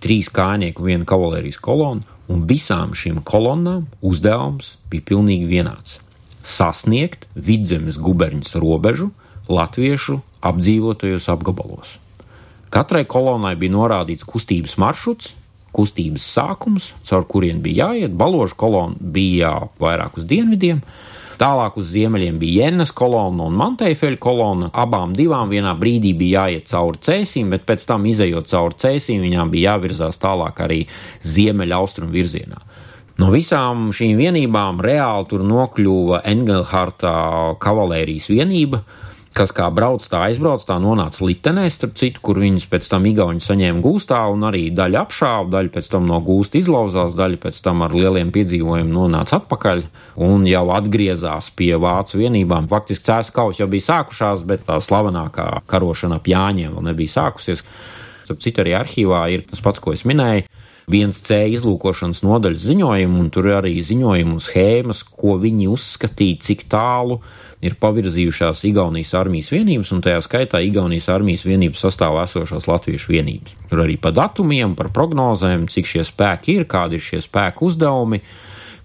trīs 0.00 0.32
kājnieku, 0.32 0.88
viena 0.88 1.04
kavalērijas 1.04 1.60
kolona, 1.60 2.08
un 2.32 2.48
visām 2.48 2.96
šīm 2.96 3.20
kolonnām 3.20 3.84
uzdevums 4.00 4.78
bija 4.88 5.10
pilnīgi 5.12 5.44
vienāds- 5.52 6.00
sasniegt 6.56 7.28
vidzemes 7.36 8.00
guberņas 8.00 8.56
robežu 8.56 9.12
latviešu 9.44 10.22
apdzīvotajos 10.40 11.28
apgabalos. 11.28 11.98
Katrai 12.74 13.04
kolonai 13.08 13.54
bija 13.56 13.72
norādīts 13.72 14.26
kustības 14.28 14.76
maršruts, 14.80 15.32
kustības 15.72 16.24
sākums, 16.34 16.92
caur 17.06 17.24
kurien 17.28 17.62
bija 17.64 17.88
jāiet. 17.88 18.16
Baložu 18.18 18.56
kolona 18.58 18.96
bija 18.98 19.54
vairāk 19.80 20.18
uz 20.20 20.26
dienvidiem, 20.28 20.82
tālāk 21.40 21.78
uz 21.80 21.92
ziemeļiem 21.92 22.38
bija 22.40 22.66
Jēnas 22.66 22.92
kolona 22.96 23.46
un 23.46 23.56
Mantēfeļa 23.60 24.20
kolona. 24.20 24.70
Abām 24.72 25.14
divām 25.16 25.52
vienā 25.52 25.74
brīdī 25.78 26.12
bija 26.18 26.44
jāiet 26.44 26.68
cauri 26.72 27.00
cēsīm, 27.08 27.52
bet 27.54 27.66
pēc 27.68 27.86
tam, 27.88 28.08
izējot 28.10 28.50
cauri 28.50 28.80
cēsīm, 28.84 29.24
viņām 29.28 29.52
bija 29.54 29.74
jāvirzās 29.74 30.20
tālāk 30.20 30.64
arī 30.66 30.82
ziemeļaustrumu 31.24 32.12
virzienā. 32.12 32.64
No 33.18 33.32
visām 33.34 33.88
šīm 33.94 34.20
vienībām 34.20 34.78
reāli 34.84 35.26
tur 35.30 35.42
nokļuva 35.42 36.20
Engelharta 36.30 37.12
kavalērijas 37.58 38.28
vienība, 38.30 38.84
kas 39.36 39.52
kā 39.54 39.68
brauc, 39.74 40.04
tā 40.08 40.22
aizbrauc, 40.28 40.64
tā 40.66 40.76
nonāca 40.82 41.24
litenē, 41.26 41.66
starp 41.72 41.96
citu, 42.00 42.22
kur 42.24 42.40
viņas 42.40 42.66
pēc 42.70 42.88
tam 42.90 43.06
igauņi 43.10 43.44
saņēma 43.44 43.82
gūstā, 43.84 44.20
un 44.32 44.46
arī 44.48 44.64
daļa 44.74 45.02
apšāva, 45.04 45.48
daļa 45.52 45.72
pēc 45.74 45.90
tam 45.92 46.08
no 46.10 46.20
gūsta 46.24 46.60
izlauzās, 46.60 47.16
daļa 47.18 47.40
pēc 47.44 47.60
tam 47.64 47.84
ar 47.86 47.94
lieliem 47.96 48.32
piedzīvojumiem 48.34 48.92
nonāca 48.94 49.38
atpakaļ 49.40 49.84
un 50.28 50.46
jau 50.48 50.64
atgriezās 50.76 51.50
pie 51.58 51.74
vācu 51.80 52.22
vienībām. 52.22 52.70
Faktiski 52.70 53.08
cēlus 53.10 53.32
kaujas 53.34 53.62
jau 53.62 53.70
bija 53.70 53.88
sākušās, 53.90 54.46
bet 54.48 54.66
tā 54.68 54.80
slavenākā 54.82 55.50
karošana 55.70 56.18
ap 56.20 56.30
Jāņiem 56.30 56.76
vēl 56.76 56.88
nebija 56.90 57.18
sākusies. 57.18 57.64
Starp 58.24 58.42
citu, 58.44 58.64
arī 58.64 58.74
arhīvā 58.76 59.22
ir 59.32 59.46
tas 59.48 59.62
pats, 59.64 59.80
ko 59.80 59.94
es 59.96 60.04
minēju. 60.08 60.44
1C 60.88 61.42
izlūkošanas 61.52 62.22
nodaļas 62.24 62.64
ziņojumu, 62.70 63.20
un 63.20 63.28
tur 63.32 63.50
ir 63.50 63.58
arī 63.58 63.74
ziņojumu 63.84 64.40
schēmas, 64.40 65.02
ko 65.04 65.36
viņi 65.40 65.68
uzskatīja, 65.68 66.38
cik 66.46 66.64
tālu 66.72 67.18
ir 67.64 67.76
pavirzījušās 67.82 68.64
Igaunijas 68.70 69.12
armijas 69.18 69.50
vienības, 69.52 69.92
un 69.92 70.02
tajā 70.04 70.22
skaitā 70.24 70.62
Igaunijas 70.64 71.10
armijas 71.12 71.44
vienības 71.44 71.84
sastāvā 71.84 72.24
esošās 72.24 72.68
latviešu 72.70 73.12
vienības. 73.12 73.56
Tur 73.68 73.84
arī 73.84 73.98
pa 74.00 74.14
datumiem, 74.16 74.76
par 74.78 74.88
prognozēm, 74.94 75.68
cik 75.68 75.92
šie 75.92 76.06
spēki 76.08 76.56
ir, 76.60 76.68
kādi 76.70 76.96
ir 76.96 77.04
šie 77.04 77.20
spēku 77.24 77.68
uzdevumi, 77.68 78.22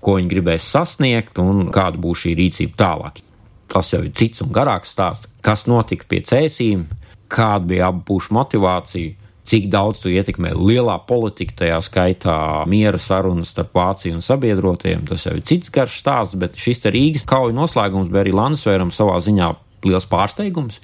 ko 0.03 0.17
viņi 0.19 0.33
gribēs 0.35 0.67
sasniegt 0.75 1.39
un 1.39 1.69
kāda 1.73 2.01
būs 2.03 2.25
šī 2.25 2.35
rīcība 2.41 2.79
tālāk. 2.83 3.23
Tas 3.71 3.93
jau 3.93 4.03
ir 4.03 4.11
cits 4.11 4.43
un 4.43 4.51
garāks 4.53 4.91
stāsts, 4.91 5.31
kas 5.41 5.69
notika 5.71 6.05
pie 6.09 6.19
cēsīm, 6.27 6.83
kāda 7.31 7.69
bija 7.71 7.87
abu 7.89 8.03
pušu 8.11 8.35
motivācija, 8.35 9.22
cik 9.47 9.67
daudz 9.71 10.03
tu 10.03 10.11
ietekmē 10.13 10.53
lielā 10.55 10.95
politika, 11.07 11.57
tajā 11.63 11.79
skaitā 11.83 12.37
miera 12.69 12.99
sarunas 13.01 13.51
starp 13.53 13.73
Vāciju 13.75 14.17
un 14.17 14.23
sabiedrotiem. 14.23 15.03
Tas 15.09 15.27
jau 15.27 15.35
ir 15.35 15.43
cits 15.47 15.73
garš 15.73 15.99
stāsts, 15.99 16.39
bet 16.39 16.59
šis 16.59 16.83
Rīgas 16.87 17.27
kauju 17.27 17.55
noslēgums 17.57 18.11
bija 18.11 18.23
arī 18.23 18.35
Lansvēram 18.35 18.93
savā 18.95 19.19
ziņā 19.23 19.53
liels 19.87 20.07
pārsteigums. 20.09 20.79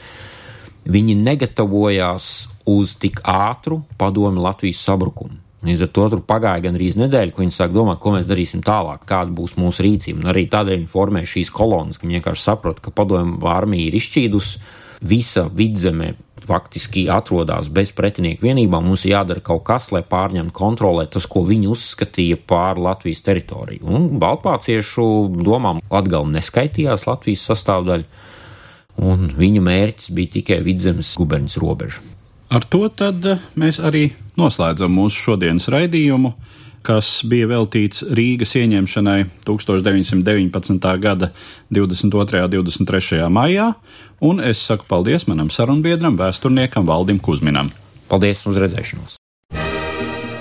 Viņi 0.89 1.15
negatavojās 1.19 2.49
uz 2.69 2.95
tik 2.99 3.21
ātru 3.27 3.83
padomu 3.99 4.43
Latvijas 4.43 4.81
sabrukumu. 4.83 5.39
Līdz 5.59 5.81
ar 5.83 5.89
to 5.91 6.05
tur 6.13 6.21
pagāja 6.23 6.63
gan 6.69 6.77
arī 6.77 6.87
nedēļa, 7.01 7.33
kad 7.33 7.43
viņi 7.43 7.51
sāk 7.55 7.73
domāt, 7.75 7.99
ko 7.99 8.13
mēs 8.13 8.27
darīsim 8.29 8.61
tālāk, 8.63 9.03
kāda 9.07 9.33
būs 9.35 9.57
mūsu 9.59 9.83
rīcība. 9.83 10.23
Un 10.23 10.31
arī 10.31 10.45
tādēļ 10.51 10.77
viņi 10.77 10.91
formē 10.91 11.23
šīs 11.27 11.51
kolonas, 11.51 11.99
ka 11.99 12.07
viņi 12.07 12.19
vienkārši 12.19 12.45
saprot, 12.45 12.79
ka 12.79 12.93
padomju 12.95 13.43
armija 13.51 13.89
ir 13.89 13.97
izšķīdusi, 13.99 14.61
visa 15.11 15.45
vidzemē 15.51 16.13
faktiski 16.49 17.05
atrodas 17.13 17.69
bez 17.73 17.91
pretinieku 17.95 18.47
vienībām. 18.47 18.87
Mums 18.89 19.05
ir 19.05 19.13
jādara 19.15 19.43
kaut 19.45 19.63
kas, 19.69 19.89
lai 19.93 20.01
pārņemtu 20.07 20.55
kontrolē 20.55 21.05
tas, 21.11 21.27
ko 21.29 21.43
viņi 21.47 21.69
uzskatīja 21.69 22.39
pār 22.49 22.81
Latvijas 22.81 23.21
teritoriju. 23.27 23.85
Un 23.85 24.09
Baltpāciešu 24.21 25.05
domām 25.45 25.83
Latgali 25.91 26.33
neskaitījās 26.37 27.05
Latvijas 27.09 27.45
sastāvdaļa, 27.51 28.25
un 29.05 29.29
viņu 29.37 29.63
mērķis 29.65 30.13
bija 30.15 30.35
tikai 30.39 30.61
vidzemes 30.65 31.13
guberņas 31.19 31.59
robeža. 31.61 32.01
Ar 32.49 32.65
to 32.65 32.87
mēs 33.61 33.77
arī 33.85 34.09
noslēdzam 34.39 34.95
mūsu 34.95 35.29
šodienas 35.29 35.69
raidījumu, 35.69 36.33
kas 36.85 37.21
bija 37.27 37.49
veltīts 37.49 38.03
Rīgas 38.15 38.55
ieņemšanai 38.59 39.23
1919. 39.47 40.91
gada 41.01 41.31
22. 41.71 42.43
un 42.45 42.51
23. 42.53 43.23
maijā, 43.33 43.73
un 44.21 44.43
es 44.43 44.61
saku 44.65 44.87
paldies 44.89 45.27
manam 45.29 45.51
sarunbiedram, 45.53 46.17
vēsturniekam 46.19 46.87
Valdim 46.89 47.19
Kusminam. 47.23 47.71
Paldies 48.09 48.45
uz 48.49 48.57
redzēšanos! 48.59 49.19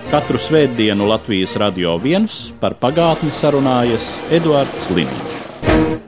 Katru 0.09 0.41
svētdienu 0.41 1.05
Latvijas 1.11 1.59
radio 1.61 1.99
viens 2.01 2.47
par 2.63 2.79
pagātni 2.81 3.29
sarunājas 3.29 4.15
Eduards 4.33 4.89
Liniņš. 4.97 6.08